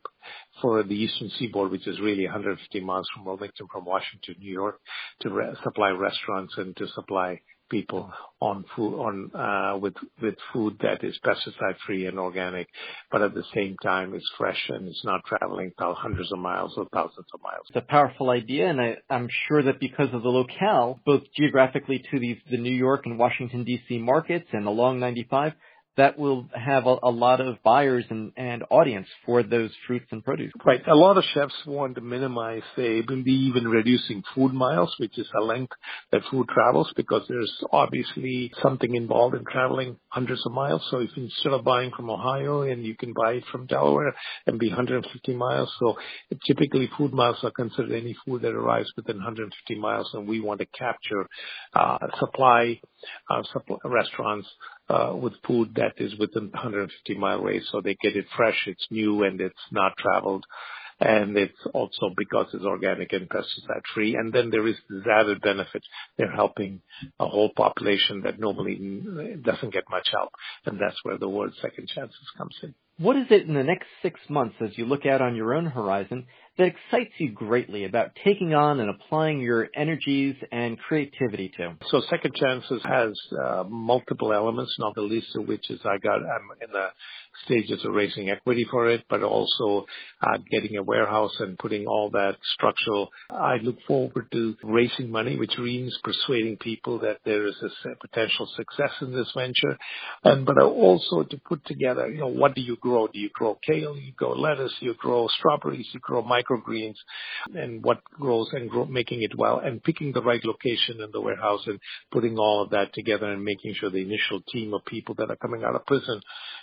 for 0.61 0.83
the 0.83 0.95
Eastern 0.95 1.31
Seaboard, 1.39 1.71
which 1.71 1.87
is 1.87 2.01
really 2.01 2.25
150 2.25 2.81
miles 2.81 3.07
from 3.15 3.25
Wilmington, 3.25 3.67
from 3.71 3.85
Washington, 3.85 4.37
New 4.39 4.53
York, 4.53 4.81
to 5.21 5.55
supply 5.63 5.91
restaurants 5.91 6.55
and 6.57 6.77
to 6.77 6.89
supply 6.89 7.41
people 7.71 8.13
on 8.41 8.65
food 8.75 8.95
on 8.95 9.31
uh, 9.35 9.79
with 9.79 9.95
with 10.21 10.35
food 10.53 10.77
that 10.81 11.03
is 11.03 11.19
pesticide 11.25 11.77
free 11.87 12.07
and 12.07 12.19
organic, 12.19 12.69
but 13.11 13.23
at 13.23 13.35
the 13.35 13.45
same 13.55 13.77
time 13.83 14.15
it's 14.15 14.31
fresh 14.37 14.63
and 14.69 14.87
it's 14.87 15.05
not 15.05 15.23
traveling 15.25 15.73
hundreds 15.79 16.31
of 16.33 16.39
miles 16.39 16.75
or 16.77 16.87
thousands 16.93 17.27
of 17.33 17.41
miles. 17.43 17.67
It's 17.69 17.77
a 17.77 17.91
powerful 17.91 18.31
idea, 18.31 18.69
and 18.69 18.81
I, 18.81 18.97
I'm 19.09 19.29
sure 19.49 19.63
that 19.63 19.81
because 19.81 20.09
of 20.13 20.23
the 20.23 20.29
locale, 20.29 21.01
both 21.07 21.23
geographically 21.37 22.05
to 22.11 22.19
the 22.19 22.39
the 22.51 22.59
New 22.59 22.75
York 22.75 23.07
and 23.07 23.19
Washington 23.19 23.65
D.C. 23.65 23.99
markets 23.99 24.49
and 24.53 24.67
along 24.67 25.01
95, 25.01 25.53
that 25.97 26.19
will 26.19 26.47
have 26.55 26.87
a, 26.87 26.97
a 27.03 27.11
lot 27.11 27.41
of 27.41 27.63
buyers 27.63 28.05
and, 28.11 28.33
and 28.37 28.65
audience 28.71 29.07
for 29.25 29.43
those 29.43 29.71
fruits 29.87 30.07
and 30.11 30.25
produce. 30.25 30.53
Right. 30.65 30.83
A 30.87 30.95
lot 30.95 31.17
of 31.17 31.25
chefs 31.33 31.55
want 31.67 31.95
to 31.95 32.01
minimize, 32.01 32.63
say, 32.77 33.03
maybe 33.09 33.33
even 33.33 33.69
reducing 33.69 34.23
food 34.35 34.53
miles, 34.53 34.95
which 34.99 35.19
is 35.19 35.27
a 35.39 35.43
length 35.43 35.73
that 36.13 36.23
food 36.31 36.49
travels 36.49 36.93
because 36.97 37.23
there's 37.29 37.53
obviously 37.73 38.53
something 38.63 38.95
involved 38.95 39.35
in 39.35 39.45
traveling 39.51 39.97
hundreds 40.09 40.45
of 40.47 40.53
miles. 40.53 40.83
So 40.91 40.99
if 41.01 41.11
instead 41.17 41.53
of 41.53 41.65
buying 41.65 41.91
from 41.97 42.11
Ohio 42.11 42.63
and 42.63 42.85
you 42.85 42.95
can 42.97 43.13
buy 43.13 43.33
it 43.33 43.45
from 43.51 43.67
Delaware 43.67 44.15
and 44.47 44.59
be 44.59 44.69
150 44.69 45.35
miles. 45.35 45.73
So 45.79 45.97
typically 46.47 46.91
food 46.99 47.13
miles 47.13 47.37
are 47.43 47.51
considered 47.51 47.93
any 47.93 48.17
food 48.25 48.43
that 48.43 48.53
arrives 48.53 48.93
within 48.97 49.17
150 49.17 49.81
miles 49.81 50.11
and 50.15 50.29
we 50.29 50.41
want 50.41 50.61
to 50.61 50.67
capture 50.67 51.27
uh, 51.75 51.99
supply 52.19 52.81
uh, 53.31 53.43
supply, 53.53 53.77
restaurants 53.85 54.49
Uh, 54.89 55.13
with 55.17 55.33
food 55.45 55.75
that 55.75 55.95
is 55.97 56.17
within 56.19 56.45
150 56.45 57.19
mile 57.19 57.43
range, 57.43 57.65
so 57.73 57.81
they 57.81 57.97
get 58.01 58.17
it 58.17 58.25
fresh, 58.37 58.69
it's 58.69 58.87
new, 58.91 59.25
and 59.25 59.41
it's 59.41 59.55
not 59.73 59.97
traveled. 59.99 60.45
And 61.01 61.37
it's 61.37 61.59
also 61.75 62.15
because 62.17 62.47
it's 62.55 62.65
organic 62.65 63.13
and 63.13 63.29
pesticide 63.29 63.83
free. 63.95 64.15
And 64.15 64.33
then 64.33 64.51
there 64.51 64.67
is 64.67 64.77
this 64.89 65.03
added 65.11 65.43
benefit. 65.43 65.83
They're 66.17 66.31
helping 66.31 66.81
a 67.19 67.27
whole 67.27 67.51
population 67.55 68.23
that 68.25 68.39
normally 68.39 68.77
doesn't 69.43 69.73
get 69.73 69.91
much 69.91 70.09
help. 70.13 70.31
And 70.65 70.81
that's 70.81 70.97
where 71.03 71.19
the 71.19 71.29
word 71.29 71.51
second 71.61 71.89
chances 71.89 72.17
comes 72.39 72.57
in. 72.63 72.75
What 72.99 73.17
is 73.17 73.27
it 73.29 73.47
in 73.47 73.53
the 73.53 73.63
next 73.63 73.89
six 74.01 74.19
months 74.31 74.57
as 74.63 74.71
you 74.79 74.87
look 74.87 75.05
out 75.05 75.21
on 75.21 75.37
your 75.37 75.55
own 75.55 75.67
horizon 75.67 76.27
that 76.57 76.69
excites 76.69 77.13
you 77.19 77.31
greatly 77.31 77.85
about 77.85 78.13
taking 78.25 78.55
on 78.55 78.81
and 78.81 78.89
applying 78.89 79.41
your 79.41 79.69
energies 79.77 80.35
and 80.51 80.79
creativity 80.79 81.53
to? 81.59 81.77
So 81.89 82.01
Second 82.09 82.35
Chances 82.35 82.81
has 82.85 83.13
uh, 83.39 83.65
multiple 83.69 84.33
elements, 84.33 84.75
not 84.79 84.95
the 84.95 85.03
least 85.03 85.27
of 85.37 85.47
which 85.47 85.69
is 85.69 85.79
I 85.85 85.99
got 85.99 86.21
I'm 86.21 86.49
in 86.63 86.73
the 86.73 86.87
stages 87.45 87.85
of 87.85 87.93
raising 87.93 88.31
equity 88.31 88.67
for 88.71 88.89
it, 88.89 89.05
but 89.11 89.23
also 89.23 89.85
uh, 90.23 90.39
getting 90.51 90.79
a 90.79 90.83
warehouse 90.83 91.35
and 91.41 91.59
putting 91.59 91.87
all 91.87 92.09
that 92.11 92.37
structural. 92.55 93.11
I 93.29 93.57
look 93.63 93.77
forward 93.87 94.29
to 94.33 94.57
raising 94.63 95.11
money, 95.11 95.37
which 95.37 95.59
means 95.59 95.95
persuading 96.03 96.57
people 96.57 97.01
that 97.01 97.19
there 97.27 97.47
is 97.47 97.57
a 97.63 98.07
potential 98.09 98.49
success 98.57 98.93
in 99.03 99.13
this 99.13 99.31
venture, 99.37 99.77
and 100.25 100.47
but 100.47 100.59
also 100.63 101.25
to 101.25 101.37
put 101.47 101.63
together, 101.67 102.09
you 102.09 102.21
know, 102.21 102.29
what 102.29 102.55
do 102.55 102.63
you 102.63 102.79
grow? 102.87 103.09
Do 103.09 103.19
you 103.19 103.31
grow 103.33 103.59
kale? 103.67 103.97
You 103.97 104.13
grow 104.13 104.33
lettuce? 104.33 104.75
You 104.81 104.95
grow 104.95 105.27
strawberries? 105.39 105.89
You 105.93 106.01
grow 106.01 106.23
microgreens 106.23 106.95
and 107.55 107.83
what 107.83 107.99
grows 108.05 108.49
and 108.53 108.71
grow, 108.71 108.85
making 108.85 109.23
it 109.23 109.37
well 109.37 109.59
and 109.59 109.83
picking 109.83 110.13
the 110.13 110.23
right 110.23 110.45
location 110.45 111.01
in 111.03 111.11
the 111.13 111.21
warehouse 111.21 111.63
and 111.67 111.81
putting 112.13 112.39
all 112.39 112.63
of 112.63 112.71
that 112.71 112.95
together 112.95 113.27
and 113.33 113.45
making 113.45 113.75
sure 113.75 113.91
the 113.91 113.99
initial 113.99 114.41
team 114.53 114.73
of 114.73 114.85
people 114.85 115.17
that 115.17 115.31
are 115.31 115.37
coming 115.37 115.65
out 115.65 115.75
of 115.75 115.85
prison 115.87 116.21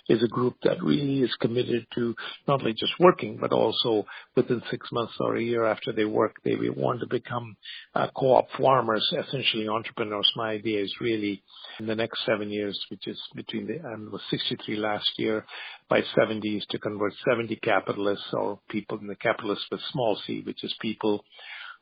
is 0.08 0.22
a 0.22 0.28
group 0.28 0.54
that 0.62 0.82
really 0.82 1.20
is 1.20 1.34
committed 1.40 1.86
to 1.94 2.14
not 2.48 2.60
only 2.60 2.72
just 2.72 2.92
working, 2.98 3.36
but 3.40 3.52
also 3.52 4.06
within 4.34 4.62
six 4.70 4.88
months 4.92 5.12
or 5.20 5.36
a 5.36 5.42
year 5.42 5.66
after 5.66 5.92
they 5.92 6.04
work, 6.04 6.36
they 6.44 6.56
want 6.76 7.00
to 7.00 7.06
become 7.06 7.56
uh, 7.94 8.06
co-op 8.16 8.48
farmers, 8.58 9.06
essentially 9.18 9.68
entrepreneurs. 9.68 10.30
My 10.36 10.50
idea 10.52 10.82
is 10.82 10.94
really 11.00 11.42
in 11.80 11.86
the 11.86 11.94
next 11.94 12.24
seven 12.24 12.50
years, 12.50 12.78
which 12.90 13.06
is 13.06 13.20
between 13.34 13.66
the, 13.66 13.80
I 13.80 13.94
was 14.10 14.22
63 14.30 14.76
last 14.76 15.10
year, 15.18 15.44
by 15.88 16.00
70s 16.16 16.66
to 16.70 16.78
convert 16.78 17.12
70 17.28 17.56
capitalists 17.56 18.26
or 18.32 18.60
people 18.68 18.98
in 18.98 19.06
the 19.06 19.16
capitalists 19.16 19.66
with 19.70 19.80
small 19.92 20.18
c, 20.26 20.42
which 20.44 20.64
is 20.64 20.74
people 20.80 21.24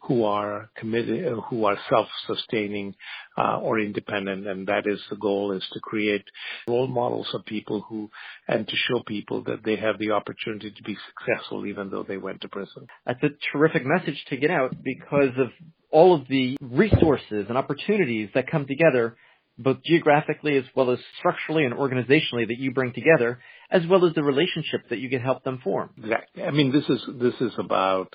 who 0.03 0.25
are 0.25 0.69
committed, 0.77 1.33
who 1.49 1.65
are 1.65 1.79
self-sustaining 1.89 2.95
uh, 3.39 3.59
or 3.61 3.79
independent, 3.79 4.47
and 4.49 4.67
that 4.67 4.85
is 4.87 5.01
the 5.11 5.17
goal: 5.17 5.53
is 5.53 5.65
to 5.73 5.81
create 5.81 6.25
role 6.67 6.89
models 6.89 7.29
of 7.35 7.45
people 7.45 7.85
who, 7.89 8.11
and 8.49 8.67
to 8.67 8.75
show 8.77 9.01
people 9.07 9.45
that 9.45 9.61
they 9.65 9.77
have 9.77 9.99
the 9.99 10.11
opportunity 10.11 10.73
to 10.73 10.83
be 10.83 10.97
successful 11.09 11.67
even 11.67 11.89
though 11.89 12.03
they 12.03 12.17
went 12.17 12.41
to 12.41 12.49
prison. 12.49 12.87
That's 13.07 13.23
a 13.23 13.31
terrific 13.53 13.85
message 13.87 14.23
to 14.31 14.37
get 14.37 14.51
out 14.51 14.75
because 14.83 15.35
of 15.39 15.51
all 15.93 16.15
of 16.15 16.27
the 16.29 16.57
resources 16.61 17.47
and 17.49 17.57
opportunities 17.57 18.31
that 18.35 18.51
come 18.51 18.67
together 18.67 19.17
both 19.59 19.83
geographically 19.85 20.57
as 20.57 20.65
well 20.75 20.91
as 20.91 20.99
structurally 21.19 21.65
and 21.65 21.75
organizationally 21.75 22.49
that 22.49 22.59
you 22.59 22.73
bring 22.73 22.93
together, 22.93 23.41
as 23.71 23.87
well 23.87 24.07
as 24.07 24.15
the 24.15 24.23
relationship 24.23 24.89
that 24.91 24.99
you 24.99 25.09
can 25.09 25.21
help 25.21 25.45
them 25.45 25.61
form. 25.63 25.91
Exactly. 25.99 26.43
I 26.43 26.51
mean, 26.51 26.73
this 26.73 26.85
is 26.89 27.01
this 27.21 27.35
is 27.41 27.53
about 27.59 28.13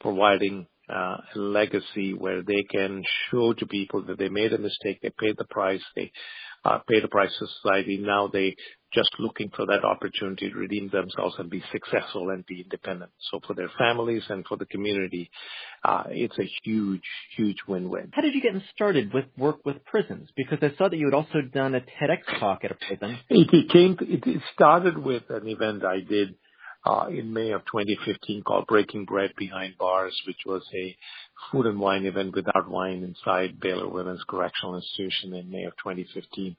providing 0.00 0.66
uh, 0.88 1.16
a 1.34 1.38
legacy 1.38 2.14
where 2.14 2.42
they 2.42 2.62
can 2.70 3.02
show 3.30 3.52
to 3.52 3.66
people 3.66 4.02
that 4.04 4.18
they 4.18 4.28
made 4.28 4.52
a 4.52 4.58
mistake, 4.58 5.00
they 5.02 5.12
paid 5.18 5.36
the 5.36 5.44
price, 5.50 5.82
they 5.94 6.10
uh, 6.64 6.78
paid 6.88 7.02
the 7.02 7.08
price 7.08 7.30
to 7.38 7.46
society. 7.60 7.98
Now 7.98 8.28
they 8.28 8.56
just 8.92 9.10
looking 9.18 9.50
for 9.54 9.66
that 9.66 9.84
opportunity 9.84 10.50
to 10.50 10.56
redeem 10.56 10.88
themselves 10.88 11.34
and 11.38 11.50
be 11.50 11.62
successful 11.72 12.30
and 12.30 12.46
be 12.46 12.62
independent. 12.62 13.10
So 13.30 13.40
for 13.46 13.54
their 13.54 13.70
families 13.78 14.22
and 14.28 14.46
for 14.46 14.56
the 14.56 14.66
community, 14.66 15.30
uh, 15.84 16.04
it's 16.08 16.38
a 16.38 16.48
huge, 16.64 17.02
huge 17.36 17.58
win-win. 17.66 18.10
How 18.12 18.22
did 18.22 18.34
you 18.34 18.40
get 18.40 18.54
started 18.74 19.12
with 19.12 19.26
work 19.36 19.64
with 19.64 19.84
prisons? 19.84 20.30
Because 20.36 20.58
I 20.62 20.76
saw 20.76 20.88
that 20.88 20.96
you 20.96 21.06
had 21.06 21.14
also 21.14 21.42
done 21.42 21.74
a 21.74 21.80
TEDx 21.80 22.40
talk 22.40 22.64
at 22.64 22.70
a 22.70 22.74
prison. 22.74 23.18
It, 23.28 23.52
it 23.52 23.70
came. 23.70 23.96
It, 24.00 24.26
it 24.26 24.42
started 24.54 24.96
with 24.98 25.24
an 25.28 25.46
event 25.46 25.84
I 25.84 26.00
did 26.00 26.34
in 27.10 27.32
May 27.32 27.50
of 27.52 27.64
2015 27.66 28.42
called 28.42 28.66
Breaking 28.66 29.04
Bread 29.04 29.30
Behind 29.36 29.76
Bars, 29.78 30.18
which 30.26 30.38
was 30.46 30.62
a 30.74 30.96
food 31.50 31.66
and 31.66 31.78
wine 31.78 32.06
event 32.06 32.34
without 32.34 32.68
wine 32.68 33.02
inside 33.02 33.60
Baylor 33.60 33.88
Women's 33.88 34.22
Correctional 34.28 34.76
Institution 34.76 35.34
in 35.34 35.50
May 35.50 35.64
of 35.64 35.72
2015. 35.82 36.56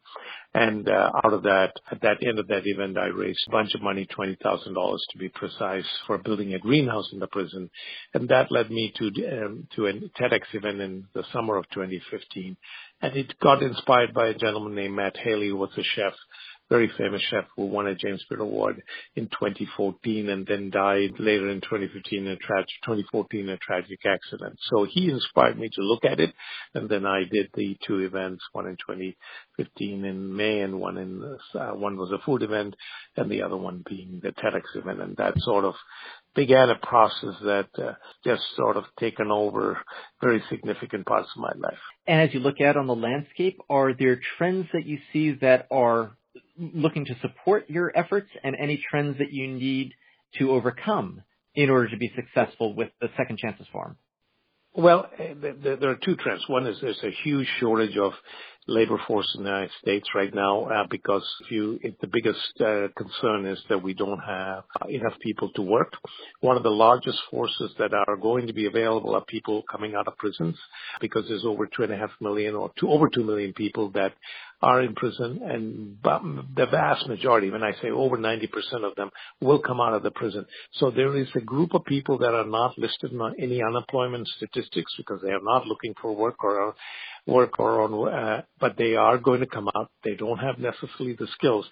And 0.53 0.87
uh, 0.87 1.11
out 1.23 1.33
of 1.33 1.43
that, 1.43 1.73
at 1.91 2.01
that 2.01 2.17
end 2.25 2.39
of 2.39 2.47
that 2.47 2.65
event, 2.65 2.97
I 2.97 3.07
raised 3.07 3.39
a 3.47 3.51
bunch 3.51 3.73
of 3.75 3.81
money, 3.81 4.07
$20,000 4.17 4.97
to 5.11 5.17
be 5.17 5.29
precise, 5.29 5.85
for 6.07 6.17
building 6.17 6.53
a 6.53 6.59
greenhouse 6.59 7.09
in 7.11 7.19
the 7.19 7.27
prison. 7.27 7.69
And 8.13 8.29
that 8.29 8.51
led 8.51 8.71
me 8.71 8.93
to, 8.97 9.07
um, 9.45 9.67
to 9.75 9.87
a 9.87 9.93
TEDx 9.93 10.41
event 10.53 10.81
in 10.81 11.05
the 11.13 11.23
summer 11.33 11.57
of 11.57 11.69
2015. 11.69 12.55
And 13.01 13.15
it 13.15 13.39
got 13.39 13.63
inspired 13.63 14.13
by 14.13 14.27
a 14.27 14.33
gentleman 14.33 14.75
named 14.75 14.95
Matt 14.95 15.17
Haley, 15.17 15.49
who 15.49 15.57
was 15.57 15.71
a 15.77 15.83
chef 15.83 16.13
very 16.69 16.89
famous 16.97 17.21
chef 17.29 17.45
who 17.55 17.65
won 17.65 17.87
a 17.87 17.95
James 17.95 18.23
Beard 18.29 18.41
Award 18.41 18.81
in 19.15 19.25
2014 19.25 20.29
and 20.29 20.45
then 20.45 20.69
died 20.69 21.11
later 21.19 21.49
in 21.49 21.61
2015 21.61 22.25
in 22.25 22.27
a 22.27 22.35
tragic 22.37 22.69
2014 22.85 23.41
in 23.41 23.49
a 23.49 23.57
tragic 23.57 23.99
accident. 24.05 24.57
So 24.69 24.85
he 24.89 25.09
inspired 25.09 25.57
me 25.57 25.69
to 25.69 25.81
look 25.81 26.05
at 26.05 26.19
it, 26.19 26.33
and 26.73 26.87
then 26.87 27.05
I 27.05 27.23
did 27.29 27.49
the 27.55 27.77
two 27.85 27.99
events, 27.99 28.43
one 28.51 28.67
in 28.67 28.77
2015 28.77 30.05
in 30.05 30.35
May 30.35 30.61
and 30.61 30.79
one 30.79 30.97
in 30.97 31.37
uh, 31.55 31.71
one 31.71 31.97
was 31.97 32.11
a 32.11 32.23
food 32.23 32.43
event, 32.43 32.75
and 33.17 33.29
the 33.29 33.41
other 33.41 33.57
one 33.57 33.83
being 33.87 34.19
the 34.21 34.31
TEDx 34.31 34.75
event, 34.75 35.01
and 35.01 35.17
that 35.17 35.33
sort 35.39 35.65
of 35.65 35.73
began 36.35 36.69
a 36.69 36.75
process 36.75 37.35
that 37.43 37.67
uh, 37.77 37.93
just 38.23 38.43
sort 38.55 38.77
of 38.77 38.83
taken 38.99 39.31
over 39.31 39.79
very 40.21 40.41
significant 40.49 41.05
parts 41.05 41.29
of 41.35 41.41
my 41.41 41.51
life. 41.57 41.79
And 42.07 42.21
as 42.21 42.33
you 42.33 42.39
look 42.39 42.61
out 42.61 42.77
on 42.77 42.87
the 42.87 42.95
landscape, 42.95 43.59
are 43.69 43.93
there 43.93 44.19
trends 44.37 44.67
that 44.73 44.85
you 44.85 44.99
see 45.11 45.31
that 45.41 45.67
are 45.71 46.11
looking 46.57 47.05
to 47.05 47.15
support 47.21 47.69
your 47.69 47.91
efforts 47.97 48.29
and 48.43 48.55
any 48.61 48.83
trends 48.89 49.17
that 49.19 49.31
you 49.31 49.47
need 49.47 49.93
to 50.37 50.51
overcome 50.51 51.21
in 51.55 51.69
order 51.69 51.89
to 51.89 51.97
be 51.97 52.11
successful 52.15 52.75
with 52.75 52.89
the 53.01 53.09
Second 53.17 53.37
Chances 53.39 53.67
Farm? 53.71 53.97
Well, 54.75 55.09
there 55.17 55.89
are 55.89 55.99
two 56.05 56.15
trends. 56.15 56.43
One 56.47 56.67
is 56.67 56.77
there's 56.79 57.03
a 57.03 57.11
huge 57.23 57.47
shortage 57.59 57.97
of 57.97 58.13
labor 58.67 59.01
force 59.07 59.27
in 59.35 59.43
the 59.43 59.49
United 59.49 59.71
States 59.81 60.07
right 60.13 60.33
now 60.33 60.65
uh, 60.65 60.85
because 60.89 61.23
you, 61.49 61.79
the 62.01 62.07
biggest 62.07 62.39
uh, 62.61 62.87
concern 62.95 63.47
is 63.47 63.59
that 63.67 63.81
we 63.81 63.95
don't 63.95 64.19
have 64.19 64.63
enough 64.87 65.13
people 65.21 65.49
to 65.55 65.63
work. 65.63 65.93
One 66.41 66.55
of 66.55 66.61
the 66.61 66.69
largest 66.69 67.17
forces 67.31 67.71
that 67.79 67.93
are 67.93 68.15
going 68.15 68.45
to 68.45 68.53
be 68.53 68.67
available 68.67 69.15
are 69.15 69.25
people 69.25 69.63
coming 69.69 69.95
out 69.95 70.07
of 70.07 70.15
prisons 70.17 70.55
because 71.01 71.25
there's 71.27 71.45
over 71.45 71.65
two 71.65 71.83
and 71.83 71.91
a 71.91 71.97
half 71.97 72.11
million 72.21 72.53
or 72.53 72.71
two, 72.79 72.89
over 72.89 73.09
two 73.09 73.23
million 73.23 73.53
people 73.53 73.89
that 73.91 74.13
are 74.61 74.81
in 74.81 74.93
prison 74.93 75.39
and 75.43 75.97
the 76.03 76.65
vast 76.65 77.07
majority, 77.07 77.49
when 77.49 77.63
I 77.63 77.71
say 77.81 77.89
over 77.89 78.17
90% 78.17 78.43
of 78.83 78.95
them, 78.95 79.09
will 79.41 79.59
come 79.59 79.79
out 79.79 79.93
of 79.93 80.03
the 80.03 80.11
prison. 80.11 80.45
So 80.73 80.91
there 80.91 81.15
is 81.17 81.27
a 81.35 81.41
group 81.41 81.73
of 81.73 81.85
people 81.85 82.17
that 82.19 82.33
are 82.33 82.45
not 82.45 82.77
listed 82.77 83.11
in 83.11 83.21
any 83.39 83.61
unemployment 83.63 84.27
statistics 84.27 84.93
because 84.97 85.21
they 85.23 85.31
are 85.31 85.43
not 85.43 85.65
looking 85.65 85.93
for 86.01 86.15
work 86.15 86.43
or 86.43 86.75
work 87.25 87.59
or 87.59 87.81
on, 87.81 88.13
uh, 88.13 88.41
but 88.59 88.75
they 88.77 88.95
are 88.95 89.17
going 89.17 89.39
to 89.39 89.47
come 89.47 89.69
out. 89.75 89.91
They 90.03 90.15
don't 90.15 90.39
have 90.39 90.57
necessarily 90.57 91.15
the 91.17 91.27
skills, 91.33 91.65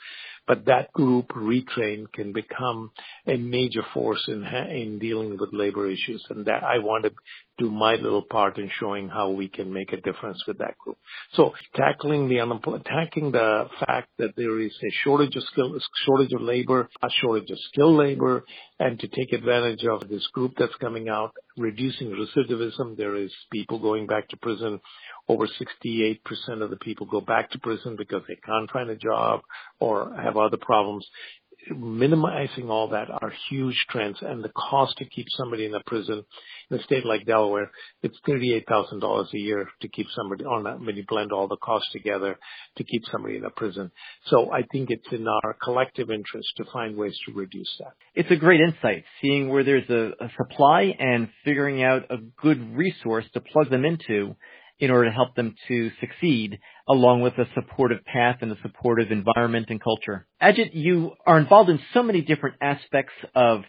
but 0.47 0.65
that 0.65 0.91
group 0.93 1.27
retrained 1.29 2.11
can 2.13 2.31
become 2.33 2.91
a 3.27 3.37
major 3.37 3.83
force 3.93 4.23
in 4.27 4.43
in 4.43 4.99
dealing 4.99 5.37
with 5.37 5.49
labor 5.51 5.89
issues, 5.89 6.25
and 6.29 6.45
that 6.45 6.63
I 6.63 6.79
want 6.79 7.03
to 7.03 7.11
do 7.57 7.69
my 7.71 7.95
little 7.95 8.21
part 8.21 8.57
in 8.57 8.69
showing 8.79 9.09
how 9.09 9.31
we 9.31 9.47
can 9.47 9.73
make 9.73 9.91
a 9.91 9.97
difference 9.97 10.41
with 10.47 10.59
that 10.59 10.77
group. 10.77 10.97
So 11.33 11.53
tackling 11.75 12.29
the 12.29 12.39
unemployment, 12.39 12.85
the 12.85 13.67
fact 13.85 14.09
that 14.19 14.35
there 14.35 14.59
is 14.59 14.71
a 14.83 14.91
shortage 15.03 15.35
of 15.35 15.43
skill, 15.51 15.77
shortage 16.05 16.33
of 16.33 16.41
labor, 16.41 16.89
a 17.01 17.09
shortage 17.21 17.49
of 17.49 17.57
skilled 17.71 17.97
labor, 17.97 18.43
and 18.79 18.99
to 18.99 19.07
take 19.07 19.33
advantage 19.33 19.85
of 19.85 20.07
this 20.07 20.25
group 20.33 20.53
that's 20.57 20.75
coming 20.79 21.09
out, 21.09 21.31
reducing 21.57 22.09
recidivism. 22.09 22.95
There 22.95 23.15
is 23.15 23.31
people 23.51 23.79
going 23.79 24.07
back 24.07 24.29
to 24.29 24.37
prison 24.37 24.79
over 25.27 25.47
68% 25.47 26.19
of 26.61 26.69
the 26.69 26.77
people 26.77 27.07
go 27.07 27.21
back 27.21 27.51
to 27.51 27.59
prison 27.59 27.95
because 27.97 28.21
they 28.27 28.37
can't 28.45 28.71
find 28.71 28.89
a 28.89 28.95
job 28.95 29.41
or 29.79 30.15
have 30.15 30.37
other 30.37 30.57
problems. 30.57 31.05
Minimizing 31.75 32.69
all 32.69 32.89
that 32.89 33.09
are 33.09 33.33
huge 33.49 33.85
trends, 33.89 34.17
and 34.21 34.43
the 34.43 34.49
cost 34.49 34.97
to 34.97 35.05
keep 35.05 35.25
somebody 35.37 35.65
in 35.65 35.73
a 35.73 35.81
prison 35.85 36.23
in 36.69 36.79
a 36.79 36.83
state 36.83 37.05
like 37.05 37.25
Delaware, 37.25 37.71
it's 38.03 38.17
$38,000 38.27 39.33
a 39.33 39.37
year 39.37 39.69
to 39.81 39.87
keep 39.87 40.07
somebody 40.15 40.43
on 40.43 40.63
that 40.63 40.79
when 40.79 40.95
you 40.95 41.03
blend 41.07 41.31
all 41.31 41.47
the 41.47 41.57
costs 41.57 41.89
together 41.91 42.37
to 42.77 42.83
keep 42.83 43.03
somebody 43.11 43.37
in 43.37 43.45
a 43.45 43.49
prison. 43.49 43.91
So 44.25 44.51
I 44.51 44.63
think 44.71 44.89
it's 44.89 45.07
in 45.11 45.27
our 45.27 45.55
collective 45.63 46.09
interest 46.09 46.49
to 46.57 46.65
find 46.71 46.97
ways 46.97 47.17
to 47.25 47.33
reduce 47.33 47.73
that. 47.79 47.93
It's 48.15 48.31
a 48.31 48.35
great 48.35 48.61
insight, 48.61 49.05
seeing 49.21 49.49
where 49.49 49.63
there's 49.63 49.89
a, 49.89 50.11
a 50.23 50.29
supply 50.37 50.93
and 50.99 51.29
figuring 51.45 51.83
out 51.83 52.11
a 52.11 52.17
good 52.41 52.75
resource 52.75 53.25
to 53.33 53.41
plug 53.41 53.69
them 53.69 53.85
into 53.85 54.35
in 54.79 54.91
order 54.91 55.09
to 55.09 55.15
help 55.15 55.35
them 55.35 55.55
to 55.67 55.91
succeed 55.99 56.59
along 56.87 57.21
with 57.21 57.33
a 57.33 57.45
supportive 57.55 58.03
path 58.05 58.37
and 58.41 58.51
a 58.51 58.57
supportive 58.61 59.11
environment 59.11 59.67
and 59.69 59.81
culture. 59.81 60.27
Ajit, 60.41 60.69
you 60.73 61.13
are 61.25 61.39
involved 61.39 61.69
in 61.69 61.79
so 61.93 62.03
many 62.03 62.21
different 62.21 62.55
aspects 62.61 63.13
of 63.35 63.61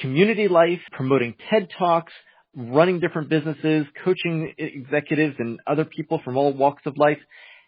community 0.00 0.48
life, 0.48 0.80
promoting 0.92 1.34
TED 1.50 1.68
Talks, 1.78 2.12
running 2.56 3.00
different 3.00 3.28
businesses, 3.28 3.86
coaching 4.04 4.54
executives 4.58 5.36
and 5.38 5.60
other 5.66 5.84
people 5.84 6.20
from 6.24 6.36
all 6.36 6.52
walks 6.52 6.82
of 6.86 6.96
life. 6.96 7.18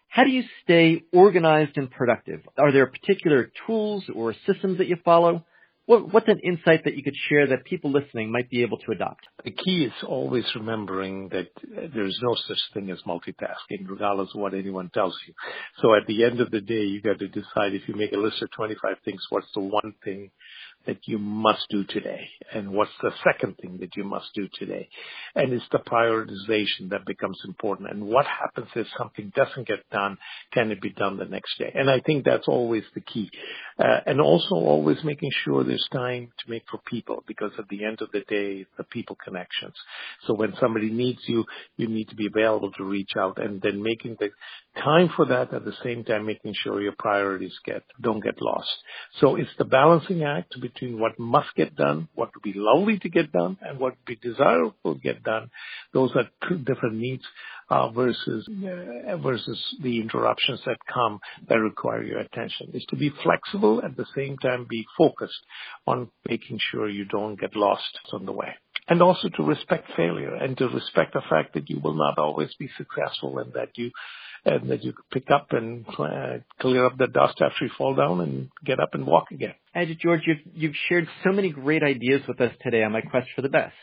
How 0.07 0.23
do 0.23 0.31
you 0.31 0.43
stay 0.63 1.03
organized 1.13 1.77
and 1.77 1.89
productive? 1.91 2.41
Are 2.57 2.71
there 2.71 2.87
particular 2.87 3.51
tools 3.67 4.03
or 4.13 4.33
systems 4.47 4.79
that 4.79 4.87
you 4.87 4.97
follow? 5.05 5.45
What, 5.89 6.13
what's 6.13 6.27
an 6.27 6.39
insight 6.43 6.83
that 6.83 6.95
you 6.95 7.01
could 7.01 7.15
share 7.29 7.47
that 7.47 7.65
people 7.65 7.91
listening 7.91 8.31
might 8.31 8.47
be 8.47 8.61
able 8.61 8.77
to 8.77 8.91
adopt? 8.91 9.25
The 9.43 9.49
key 9.49 9.85
is 9.85 10.03
always 10.07 10.45
remembering 10.53 11.29
that 11.29 11.47
there's 11.67 12.19
no 12.21 12.35
such 12.47 12.59
thing 12.75 12.91
as 12.91 12.99
multitasking, 13.07 13.89
regardless 13.89 14.29
of 14.35 14.39
what 14.39 14.53
anyone 14.53 14.91
tells 14.93 15.17
you. 15.27 15.33
So 15.81 15.95
at 15.95 16.05
the 16.05 16.25
end 16.25 16.41
of 16.41 16.51
the 16.51 16.61
day, 16.61 16.83
you 16.83 17.01
got 17.01 17.17
to 17.17 17.27
decide 17.27 17.73
if 17.73 17.87
you 17.87 17.95
make 17.95 18.11
a 18.11 18.17
list 18.17 18.39
of 18.43 18.51
25 18.51 18.97
things, 19.03 19.19
what's 19.31 19.47
the 19.55 19.61
one 19.61 19.95
thing 20.03 20.29
that 20.89 21.07
you 21.07 21.19
must 21.19 21.65
do 21.69 21.83
today? 21.83 22.27
And 22.51 22.71
what's 22.71 22.91
the 23.03 23.11
second 23.23 23.57
thing 23.61 23.77
that 23.79 23.95
you 23.95 24.03
must 24.03 24.25
do 24.33 24.49
today? 24.57 24.89
And 25.35 25.53
it's 25.53 25.65
the 25.71 25.77
prioritization 25.77 26.89
that 26.89 27.05
becomes 27.05 27.37
important. 27.45 27.91
And 27.91 28.07
what 28.07 28.25
happens 28.25 28.67
if 28.75 28.87
something 28.97 29.31
doesn't 29.35 29.67
get 29.67 29.87
done? 29.91 30.17
Can 30.51 30.71
it 30.71 30.81
be 30.81 30.89
done 30.89 31.17
the 31.17 31.25
next 31.25 31.59
day? 31.59 31.71
And 31.75 31.91
I 31.91 31.99
think 31.99 32.25
that's 32.25 32.47
always 32.47 32.83
the 32.95 33.01
key. 33.01 33.29
Uh, 33.77 33.99
and 34.07 34.19
also 34.19 34.55
always 34.55 34.97
making 35.03 35.29
sure 35.45 35.63
there's 35.63 35.87
time 35.93 36.31
to 36.39 36.49
make 36.49 36.63
for 36.71 36.79
people 36.87 37.23
because 37.27 37.51
at 37.59 37.69
the 37.69 37.85
end 37.85 38.01
of 38.01 38.09
the 38.11 38.21
day, 38.21 38.65
the 38.77 38.83
people 38.85 39.15
connections. 39.23 39.75
So 40.25 40.33
when 40.33 40.53
somebody 40.59 40.89
needs 40.89 41.19
you, 41.27 41.45
you 41.77 41.87
need 41.87 42.09
to 42.09 42.15
be 42.15 42.25
available 42.25 42.71
to 42.77 42.83
reach 42.83 43.11
out 43.15 43.39
and 43.39 43.61
then 43.61 43.83
making 43.83 44.17
the 44.19 44.31
time 44.83 45.09
for 45.15 45.25
that 45.25 45.53
at 45.53 45.65
the 45.65 45.73
same 45.83 46.03
time 46.03 46.25
making 46.25 46.53
sure 46.63 46.81
your 46.81 46.95
priorities 46.97 47.53
get 47.65 47.83
don't 48.01 48.23
get 48.23 48.41
lost. 48.41 48.69
So 49.19 49.35
it's 49.35 49.49
the 49.57 49.65
balancing 49.65 50.23
act 50.23 50.59
between 50.61 50.99
what 50.99 51.19
must 51.19 51.49
get 51.55 51.75
done, 51.75 52.07
what 52.15 52.29
would 52.33 52.43
be 52.43 52.57
lovely 52.59 52.99
to 52.99 53.09
get 53.09 53.31
done, 53.31 53.57
and 53.61 53.79
what 53.79 53.93
would 53.93 54.05
be 54.05 54.15
desirable 54.15 54.95
to 54.95 54.99
get 54.99 55.23
done. 55.23 55.49
Those 55.93 56.11
are 56.15 56.29
two 56.47 56.57
different 56.59 56.95
needs 56.95 57.23
uh, 57.69 57.89
versus 57.89 58.47
uh, 58.49 59.17
versus 59.17 59.59
the 59.81 59.99
interruptions 60.01 60.61
that 60.65 60.77
come 60.91 61.19
that 61.47 61.59
require 61.59 62.03
your 62.03 62.19
attention. 62.19 62.71
Is 62.73 62.85
to 62.89 62.95
be 62.95 63.11
flexible 63.23 63.81
at 63.83 63.95
the 63.97 64.05
same 64.15 64.37
time 64.37 64.65
be 64.69 64.85
focused 64.97 65.45
on 65.85 66.09
making 66.27 66.59
sure 66.71 66.89
you 66.89 67.05
don't 67.05 67.39
get 67.39 67.55
lost 67.55 67.99
on 68.13 68.25
the 68.25 68.31
way 68.31 68.55
and 68.89 69.03
also 69.03 69.29
to 69.29 69.43
respect 69.43 69.87
failure 69.95 70.33
and 70.33 70.57
to 70.57 70.67
respect 70.67 71.13
the 71.13 71.21
fact 71.29 71.53
that 71.53 71.69
you 71.69 71.79
will 71.79 71.93
not 71.93 72.17
always 72.17 72.49
be 72.57 72.69
successful 72.77 73.37
and 73.37 73.53
that 73.53 73.69
you 73.75 73.91
and 74.45 74.69
that 74.69 74.83
you 74.83 74.93
pick 75.11 75.29
up 75.31 75.47
and 75.51 75.85
uh, 75.97 76.37
clear 76.59 76.85
up 76.85 76.97
the 76.97 77.07
dust 77.07 77.41
after 77.41 77.65
you 77.65 77.71
fall 77.77 77.95
down 77.95 78.21
and 78.21 78.49
get 78.65 78.79
up 78.79 78.93
and 78.93 79.05
walk 79.05 79.31
again. 79.31 79.53
Ajit 79.75 79.99
George, 79.99 80.21
you've, 80.25 80.53
you've 80.53 80.75
shared 80.87 81.07
so 81.23 81.31
many 81.31 81.49
great 81.51 81.83
ideas 81.83 82.21
with 82.27 82.39
us 82.41 82.53
today 82.63 82.83
on 82.83 82.91
my 82.91 83.01
quest 83.01 83.27
for 83.35 83.41
the 83.41 83.49
best 83.49 83.73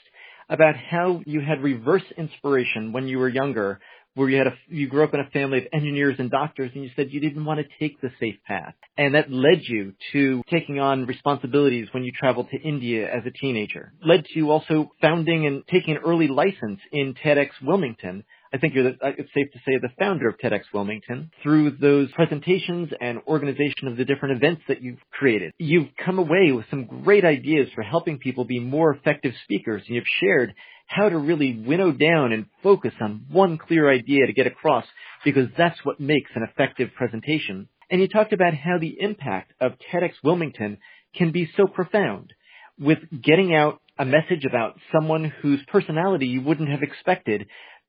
about 0.49 0.77
how 0.77 1.21
you 1.27 1.41
had 1.41 1.63
reverse 1.63 2.05
inspiration 2.17 2.93
when 2.93 3.09
you 3.09 3.19
were 3.19 3.29
younger 3.29 3.81
where 4.17 4.31
you 4.31 4.39
had 4.39 4.47
a, 4.47 4.55
you 4.69 4.89
grew 4.89 5.05
up 5.05 5.13
in 5.13 5.21
a 5.21 5.29
family 5.31 5.59
of 5.59 5.65
engineers 5.75 6.17
and 6.19 6.31
doctors 6.31 6.71
and 6.75 6.83
you 6.83 6.91
said 6.97 7.09
you 7.11 7.21
didn't 7.21 7.45
want 7.45 7.61
to 7.61 7.67
take 7.79 8.01
the 8.01 8.09
safe 8.19 8.37
path. 8.47 8.73
And 8.97 9.15
that 9.15 9.31
led 9.31 9.61
you 9.63 9.93
to 10.13 10.43
taking 10.51 10.81
on 10.81 11.05
responsibilities 11.05 11.89
when 11.93 12.03
you 12.03 12.13
traveled 12.13 12.49
to 12.51 12.59
India 12.59 13.07
as 13.15 13.25
a 13.27 13.31
teenager. 13.31 13.93
Led 14.03 14.25
to 14.25 14.31
you 14.35 14.51
also 14.51 14.91
founding 15.03 15.47
and 15.47 15.63
taking 15.71 15.97
an 15.97 16.03
early 16.05 16.29
license 16.29 16.81
in 16.93 17.15
TEDx 17.23 17.51
Wilmington. 17.63 18.25
I 18.57 18.59
think 18.59 18.75
you're 18.75 18.93
the, 18.93 19.07
uh, 19.07 19.11
it's 19.19 19.29
safe 19.35 19.53
to 19.53 19.59
say 19.67 19.77
the 19.77 19.91
founder 19.99 20.31
of 20.31 20.39
TEDx 20.39 20.63
Wilmington 20.73 21.31
through 21.43 21.73
those 21.73 22.11
presentations 22.13 22.89
and 23.03 23.19
organization 23.27 23.87
of 23.87 23.99
the 23.99 24.07
different 24.07 24.39
events 24.39 24.63
that 24.69 24.81
you've 24.81 24.99
created. 25.11 25.53
You've 25.59 25.91
come 26.03 26.19
away 26.19 26.53
with 26.53 26.65
some 26.71 26.87
great 26.87 27.27
ideas 27.27 27.69
for 27.75 27.83
helping 27.83 28.17
people 28.19 28.47
be 28.47 28.59
more 28.59 28.95
effective 28.95 29.35
speakers 29.45 29.83
and 29.87 29.95
you've 29.95 30.05
shared 30.21 30.55
how 30.87 31.11
to 31.11 31.19
really 31.19 31.63
winnow 31.67 31.93
down 31.93 32.33
and 32.33 32.47
focus 32.63 32.95
on 32.99 33.27
one 33.31 33.59
clear 33.59 33.93
idea 33.93 34.27
to 34.27 34.33
get 34.33 34.47
across 34.47 34.87
because 35.23 35.49
that's 35.59 35.79
what 35.85 36.01
makes 36.01 36.31
an 36.35 36.43
effective 36.43 36.89
presentation. 36.97 37.69
And 37.91 38.01
you 38.01 38.09
talked 38.09 38.33
about 38.33 38.55
how 38.55 38.79
the 38.81 38.97
impact 38.99 39.53
of 39.61 39.73
TEDx 39.93 40.13
Wilmington 40.25 40.79
can 41.15 41.31
be 41.31 41.51
so 41.59 41.67
profound 41.67 42.33
with 42.79 43.01
getting 43.23 43.55
out 43.55 43.83
a 43.99 44.05
message 44.05 44.45
about 44.47 44.79
someone 44.93 45.33
whose 45.43 45.61
personality 45.69 46.27
you 46.27 46.43
wouldn't 46.43 46.69
have 46.69 46.83
expected 46.83 47.47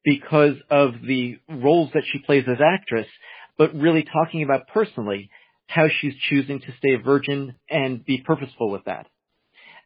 because 0.07 0.55
of 0.69 0.93
the 1.05 1.37
roles 1.49 1.89
that 1.93 2.03
she 2.09 2.19
plays 2.19 2.45
as 2.47 2.59
actress, 2.65 3.07
but 3.57 3.75
really 3.75 4.05
talking 4.05 4.41
about 4.41 4.69
personally 4.73 5.29
how 5.67 5.87
she's 5.99 6.13
choosing 6.29 6.61
to 6.61 6.67
stay 6.77 6.93
a 6.93 6.97
virgin 6.97 7.55
and 7.69 8.05
be 8.05 8.23
purposeful 8.25 8.71
with 8.71 8.85
that. 8.85 9.07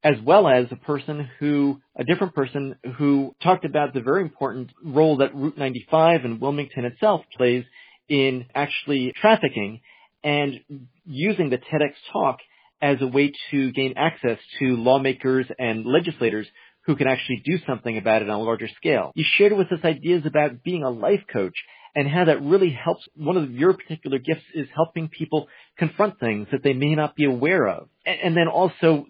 As 0.04 0.16
well 0.24 0.48
as 0.48 0.68
a 0.70 0.76
person 0.76 1.28
who, 1.40 1.82
a 1.98 2.04
different 2.04 2.36
person 2.36 2.76
who 3.00 3.36
talked 3.42 3.66
about 3.66 3.96
the 3.96 4.02
very 4.02 4.22
important 4.22 4.70
role 4.86 5.18
that 5.18 5.34
Route 5.34 5.58
95 5.58 6.24
and 6.24 6.40
Wilmington 6.40 6.86
itself 6.86 7.22
plays 7.36 7.66
in 8.08 8.46
actually 8.54 9.14
trafficking 9.20 9.82
and 10.24 10.60
using 11.04 11.50
the 11.50 11.58
TEDx 11.58 11.94
talk 12.14 12.38
as 12.80 12.98
a 13.02 13.08
way 13.08 13.32
to 13.50 13.72
gain 13.72 13.96
access 13.98 14.38
to 14.60 14.76
lawmakers 14.76 15.48
and 15.58 15.84
legislators 15.84 16.46
who 16.92 16.98
can 16.98 17.08
actually 17.08 17.42
do 17.46 17.58
something 17.66 17.98
about 17.98 18.22
it 18.22 18.30
on 18.30 18.38
a 18.38 18.44
larger 18.44 18.68
scale. 18.76 19.14
You 19.16 19.24
shared 19.38 19.54
with 19.54 19.72
us 19.72 19.80
ideas 19.86 20.24
about 20.26 20.62
being 20.62 20.84
a 20.84 20.90
life 20.90 21.24
coach 21.32 21.54
and 21.96 22.06
how 22.06 22.26
that 22.26 22.42
really 22.42 22.72
helps. 22.72 23.08
One 23.16 23.38
of 23.38 23.50
your 23.50 23.74
particular 23.74 24.18
gifts 24.18 24.44
is 24.54 24.68
helping 24.76 25.08
people 25.08 25.48
confront 25.78 26.20
things 26.20 26.50
that 26.52 26.64
they 26.64 26.74
may 26.74 26.96
not 26.96 27.16
be 27.16 27.24
aware 27.24 27.66
of. 27.66 27.88
And 28.06 28.36
then 28.36 28.50
also 28.50 29.06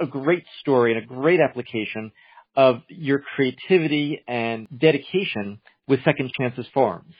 a 0.00 0.06
great 0.06 0.44
story 0.60 0.94
and 0.94 1.04
a 1.04 1.06
great 1.06 1.40
application 1.40 2.10
of 2.56 2.80
your 2.88 3.22
creativity 3.36 4.24
and 4.26 4.66
dedication 4.74 5.60
with 5.86 6.02
Second 6.04 6.32
Chances 6.40 6.66
Farms 6.72 7.12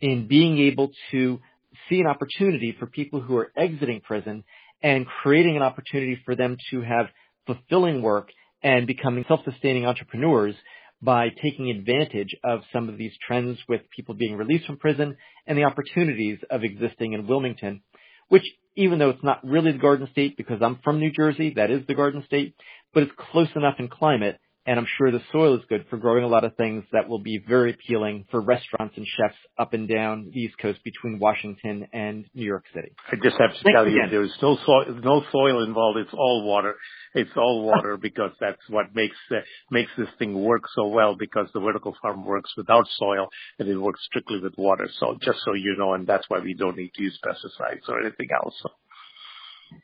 in 0.00 0.28
being 0.28 0.58
able 0.58 0.92
to 1.10 1.40
see 1.88 1.98
an 1.98 2.06
opportunity 2.06 2.76
for 2.78 2.86
people 2.86 3.20
who 3.20 3.36
are 3.36 3.50
exiting 3.56 4.02
prison 4.02 4.44
and 4.84 5.04
creating 5.04 5.56
an 5.56 5.62
opportunity 5.64 6.16
for 6.24 6.36
them 6.36 6.56
to 6.70 6.80
have 6.80 7.06
fulfilling 7.44 8.02
work 8.02 8.30
and 8.62 8.86
becoming 8.86 9.24
self-sustaining 9.28 9.86
entrepreneurs 9.86 10.54
by 11.00 11.28
taking 11.28 11.70
advantage 11.70 12.34
of 12.42 12.60
some 12.72 12.88
of 12.88 12.98
these 12.98 13.12
trends 13.26 13.58
with 13.68 13.82
people 13.94 14.14
being 14.14 14.36
released 14.36 14.66
from 14.66 14.78
prison 14.78 15.16
and 15.46 15.56
the 15.56 15.64
opportunities 15.64 16.38
of 16.50 16.64
existing 16.64 17.12
in 17.12 17.26
Wilmington, 17.26 17.82
which 18.28 18.42
even 18.74 18.98
though 18.98 19.10
it's 19.10 19.24
not 19.24 19.44
really 19.44 19.72
the 19.72 19.78
Garden 19.78 20.08
State 20.10 20.36
because 20.36 20.60
I'm 20.60 20.78
from 20.82 20.98
New 20.98 21.12
Jersey, 21.12 21.54
that 21.56 21.70
is 21.70 21.86
the 21.86 21.94
Garden 21.94 22.24
State, 22.26 22.54
but 22.92 23.02
it's 23.04 23.12
close 23.30 23.48
enough 23.54 23.76
in 23.78 23.88
climate 23.88 24.40
and 24.68 24.78
I'm 24.78 24.86
sure 24.98 25.10
the 25.10 25.22
soil 25.32 25.56
is 25.56 25.62
good 25.70 25.86
for 25.88 25.96
growing 25.96 26.24
a 26.24 26.28
lot 26.28 26.44
of 26.44 26.54
things 26.56 26.84
that 26.92 27.08
will 27.08 27.20
be 27.20 27.38
very 27.48 27.70
appealing 27.72 28.26
for 28.30 28.38
restaurants 28.38 28.98
and 28.98 29.06
chefs 29.06 29.38
up 29.58 29.72
and 29.72 29.88
down 29.88 30.30
the 30.30 30.38
East 30.38 30.58
Coast 30.60 30.80
between 30.84 31.18
Washington 31.18 31.88
and 31.94 32.26
New 32.34 32.44
York 32.44 32.64
City. 32.74 32.92
I 33.10 33.16
just 33.16 33.36
have 33.40 33.52
to 33.52 33.62
Thanks 33.64 33.74
tell 33.74 33.88
you, 33.88 34.02
there's 34.10 34.36
no 34.42 34.58
soil, 34.66 34.84
no 35.02 35.22
soil 35.32 35.64
involved. 35.64 35.98
It's 35.98 36.12
all 36.12 36.44
water. 36.44 36.76
It's 37.14 37.30
all 37.34 37.64
water 37.72 37.96
because 37.96 38.32
that's 38.40 38.60
what 38.68 38.94
makes 38.94 39.16
uh, 39.30 39.36
makes 39.70 39.90
this 39.96 40.08
thing 40.18 40.38
work 40.38 40.64
so 40.74 40.88
well. 40.88 41.16
Because 41.18 41.48
the 41.54 41.60
vertical 41.60 41.96
farm 42.02 42.26
works 42.26 42.50
without 42.54 42.84
soil 42.98 43.28
and 43.58 43.70
it 43.70 43.78
works 43.78 44.00
strictly 44.04 44.38
with 44.38 44.52
water. 44.58 44.90
So 45.00 45.16
just 45.22 45.38
so 45.46 45.54
you 45.54 45.76
know, 45.78 45.94
and 45.94 46.06
that's 46.06 46.28
why 46.28 46.40
we 46.40 46.52
don't 46.52 46.76
need 46.76 46.92
to 46.94 47.02
use 47.02 47.18
pesticides 47.24 47.88
or 47.88 48.00
anything 48.00 48.28
else. 48.44 48.54
So. 48.62 48.68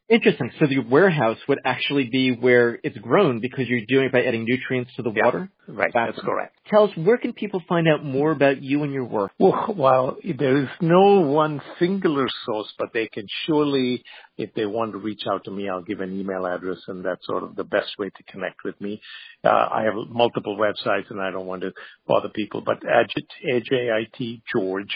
Interesting. 0.08 0.50
So 0.60 0.66
the 0.66 0.80
warehouse 0.80 1.38
would 1.48 1.58
actually 1.64 2.08
be 2.10 2.32
where 2.32 2.78
it's 2.82 2.96
grown 2.98 3.40
because 3.40 3.68
you're 3.68 3.86
doing 3.88 4.06
it 4.06 4.12
by 4.12 4.22
adding 4.22 4.44
nutrients 4.44 4.94
to 4.96 5.02
the 5.02 5.10
Yeah. 5.10 5.24
water? 5.24 5.48
Right, 5.66 5.90
that's 5.94 6.18
correct. 6.20 6.58
Tell 6.66 6.84
us, 6.84 6.96
where 6.96 7.16
can 7.16 7.32
people 7.32 7.60
find 7.60 7.88
out 7.88 8.04
more 8.04 8.30
about 8.30 8.62
you 8.62 8.82
and 8.82 8.92
your 8.92 9.04
work? 9.04 9.32
Well, 9.38 9.74
well, 9.76 10.18
there 10.22 10.58
is 10.58 10.68
no 10.82 11.20
one 11.20 11.62
singular 11.78 12.28
source, 12.44 12.72
but 12.78 12.92
they 12.92 13.08
can 13.08 13.26
surely, 13.46 14.04
if 14.36 14.52
they 14.54 14.66
want 14.66 14.92
to 14.92 14.98
reach 14.98 15.26
out 15.26 15.44
to 15.44 15.50
me, 15.50 15.70
I'll 15.70 15.82
give 15.82 16.00
an 16.00 16.18
email 16.18 16.44
address, 16.46 16.78
and 16.88 17.02
that's 17.02 17.24
sort 17.26 17.42
of 17.42 17.56
the 17.56 17.64
best 17.64 17.98
way 17.98 18.10
to 18.10 18.22
connect 18.24 18.62
with 18.62 18.78
me. 18.80 19.00
Uh, 19.42 19.68
I 19.70 19.84
have 19.84 19.94
multiple 20.10 20.56
websites, 20.58 21.10
and 21.10 21.20
I 21.20 21.30
don't 21.30 21.46
want 21.46 21.62
to 21.62 21.72
bother 22.06 22.28
people, 22.28 22.60
but 22.60 22.80
Ajit, 22.82 23.26
A-J-I-T, 23.50 24.42
George, 24.54 24.94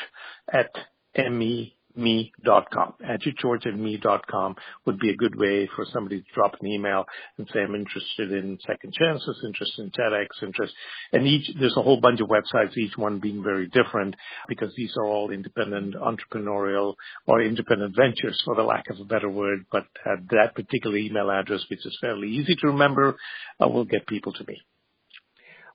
at 0.52 0.70
M-E 1.14 1.77
me.com. 1.98 2.94
AjitGeorge@me.com 3.04 4.56
would 4.86 4.98
be 4.98 5.10
a 5.10 5.16
good 5.16 5.34
way 5.38 5.68
for 5.74 5.84
somebody 5.92 6.20
to 6.20 6.26
drop 6.34 6.54
an 6.60 6.66
email 6.66 7.04
and 7.36 7.48
say, 7.52 7.60
I'm 7.60 7.74
interested 7.74 8.32
in 8.32 8.58
second 8.66 8.94
chances, 8.94 9.42
interested 9.44 9.82
in 9.82 9.90
TEDx, 9.90 10.26
interest. 10.42 10.74
And 11.12 11.26
each, 11.26 11.50
there's 11.58 11.76
a 11.76 11.82
whole 11.82 12.00
bunch 12.00 12.20
of 12.20 12.28
websites, 12.28 12.76
each 12.76 12.96
one 12.96 13.18
being 13.18 13.42
very 13.42 13.66
different 13.66 14.14
because 14.48 14.72
these 14.76 14.94
are 14.96 15.04
all 15.04 15.30
independent 15.30 15.94
entrepreneurial 15.94 16.94
or 17.26 17.42
independent 17.42 17.94
ventures 17.96 18.40
for 18.44 18.54
the 18.54 18.62
lack 18.62 18.88
of 18.90 19.00
a 19.00 19.04
better 19.04 19.28
word. 19.28 19.66
But 19.70 19.86
uh, 20.06 20.16
that 20.30 20.54
particular 20.54 20.96
email 20.96 21.30
address, 21.30 21.64
which 21.68 21.84
is 21.84 21.98
fairly 22.00 22.28
easy 22.28 22.54
to 22.60 22.68
remember, 22.68 23.16
uh, 23.62 23.68
will 23.68 23.84
get 23.84 24.06
people 24.06 24.32
to 24.34 24.44
me. 24.46 24.56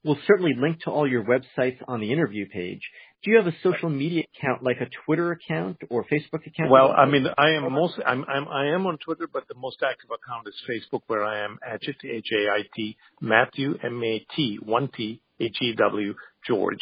We'll 0.04 0.18
certainly 0.28 0.54
link 0.58 0.82
to 0.82 0.92
all 0.92 1.10
your 1.10 1.24
websites 1.24 1.78
on 1.88 2.02
the 2.02 2.12
interview 2.12 2.46
page. 2.50 2.82
Do 3.24 3.32
you 3.32 3.38
have 3.38 3.48
a 3.48 3.56
social 3.64 3.90
media 3.90 4.24
account 4.36 4.64
like 4.64 4.82
a 4.82 4.88
Twitter 5.06 5.32
account 5.32 5.78
or 5.90 6.04
Facebook 6.04 6.46
account? 6.46 6.70
Well, 6.70 6.92
I 6.92 7.06
mean, 7.06 7.26
I 7.38 7.52
am 7.52 7.72
most, 7.72 7.94
I'm, 8.06 8.26
I'm, 8.28 8.50
I 8.50 8.68
am 8.74 8.86
on 8.86 8.98
Twitter, 8.98 9.30
but 9.32 9.48
the 9.48 9.56
most 9.56 9.78
active 9.82 10.10
account 10.10 10.46
is 10.46 10.56
Facebook, 10.70 11.04
where 11.08 11.24
I 11.24 11.46
am 11.46 11.58
Ajit, 11.66 12.04
H-A-I-T, 12.04 12.98
Matthew, 13.22 13.76
M-A-T, 13.82 14.60
one 14.64 14.90
T, 14.90 15.22
H-E-W, 15.40 16.14
George. 16.46 16.82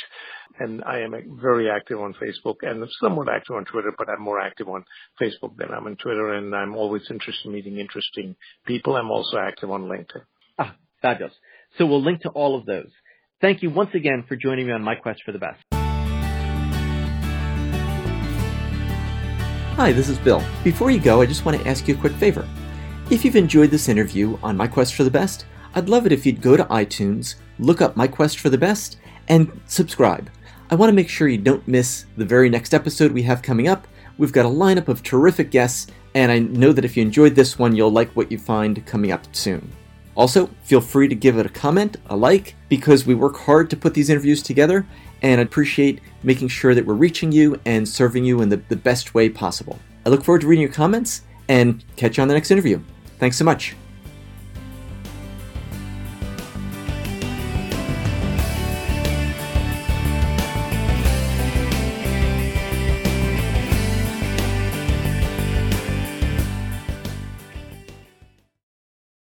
And 0.58 0.84
I 0.84 1.02
am 1.02 1.14
very 1.40 1.70
active 1.70 2.00
on 2.00 2.16
Facebook 2.16 2.56
and 2.64 2.84
somewhat 3.00 3.30
active 3.30 3.56
on 3.56 3.66
Twitter, 3.66 3.94
but 3.96 4.10
I'm 4.10 4.24
more 4.24 4.40
active 4.40 4.68
on 4.68 4.84
Facebook 5.22 5.58
than 5.58 5.70
I'm 5.70 5.86
on 5.86 5.96
Twitter. 5.96 6.34
And 6.34 6.56
I'm 6.56 6.76
always 6.76 7.04
interested 7.12 7.46
in 7.46 7.54
meeting 7.54 7.78
interesting 7.78 8.36
people. 8.66 8.96
I'm 8.96 9.12
also 9.12 9.38
active 9.38 9.70
on 9.70 9.84
LinkedIn. 9.84 10.24
Ah, 10.58 10.76
fabulous. 11.04 11.34
So 11.78 11.86
we'll 11.86 12.04
link 12.04 12.22
to 12.22 12.30
all 12.30 12.58
of 12.58 12.66
those. 12.66 12.90
Thank 13.42 13.62
you 13.62 13.70
once 13.70 13.92
again 13.94 14.26
for 14.28 14.36
joining 14.36 14.66
me 14.66 14.74
on 14.74 14.82
my 14.82 14.96
quest 14.96 15.22
for 15.24 15.34
the 15.34 15.40
best. 15.40 15.81
Hi, 19.82 19.92
this 19.92 20.10
is 20.10 20.20
Bill. 20.20 20.44
Before 20.64 20.92
you 20.92 21.00
go, 21.00 21.22
I 21.22 21.26
just 21.26 21.44
want 21.44 21.60
to 21.60 21.68
ask 21.68 21.88
you 21.88 21.96
a 21.96 21.98
quick 21.98 22.14
favor. 22.14 22.48
If 23.10 23.26
you've 23.26 23.36
enjoyed 23.36 23.72
this 23.72 23.90
interview 23.90 24.38
on 24.44 24.56
My 24.56 24.68
Quest 24.68 24.94
for 24.94 25.04
the 25.04 25.10
Best, 25.10 25.48
I'd 25.74 25.90
love 25.90 26.06
it 26.06 26.12
if 26.12 26.24
you'd 26.24 26.40
go 26.40 26.56
to 26.56 26.66
iTunes, 26.66 27.34
look 27.58 27.82
up 27.82 27.98
My 27.98 28.08
Quest 28.08 28.38
for 28.38 28.52
the 28.52 28.60
Best, 28.60 28.98
and 29.28 29.60
subscribe. 29.66 30.30
I 30.70 30.76
want 30.76 30.90
to 30.92 30.96
make 30.96 31.10
sure 31.10 31.28
you 31.28 31.40
don't 31.40 31.68
miss 31.68 32.06
the 32.16 32.26
very 32.26 32.48
next 32.48 32.76
episode 32.76 33.12
we 33.12 33.24
have 33.24 33.42
coming 33.42 33.68
up. 33.68 33.88
We've 34.20 34.32
got 34.32 34.46
a 34.46 34.50
lineup 34.50 34.88
of 34.88 35.02
terrific 35.02 35.50
guests, 35.50 35.88
and 36.14 36.32
I 36.32 36.38
know 36.38 36.74
that 36.74 36.86
if 36.86 36.96
you 36.96 37.02
enjoyed 37.02 37.34
this 37.34 37.58
one, 37.58 37.76
you'll 37.76 37.90
like 37.90 38.12
what 38.12 38.32
you 38.32 38.38
find 38.38 38.86
coming 38.86 39.12
up 39.12 39.36
soon. 39.36 39.68
Also, 40.14 40.48
feel 40.62 40.82
free 40.82 41.08
to 41.08 41.16
give 41.16 41.40
it 41.40 41.48
a 41.48 41.50
comment, 41.50 41.98
a 42.12 42.16
like, 42.16 42.54
because 42.70 43.08
we 43.08 43.16
work 43.16 43.36
hard 43.36 43.68
to 43.72 43.78
put 43.78 43.96
these 43.96 44.12
interviews 44.12 44.44
together, 44.44 44.86
and 45.22 45.40
I 45.40 45.44
appreciate 45.44 46.02
making 46.24 46.48
sure 46.48 46.74
that 46.76 46.86
we're 46.86 46.94
reaching 46.94 47.32
you 47.32 47.60
and 47.66 47.88
serving 47.88 48.26
you 48.26 48.42
in 48.42 48.50
the, 48.50 48.58
the 48.58 48.76
best 48.76 49.14
way 49.14 49.30
possible. 49.30 49.80
I 50.06 50.10
look 50.10 50.24
forward 50.24 50.42
to 50.42 50.48
reading 50.48 50.64
your 50.64 50.74
comments 50.74 51.22
and 51.48 51.84
catch 51.96 52.18
you 52.18 52.22
on 52.22 52.28
the 52.28 52.34
next 52.34 52.52
interview. 52.52 52.82
Thanks 53.20 53.38
so 53.38 53.46
much. 53.46 53.76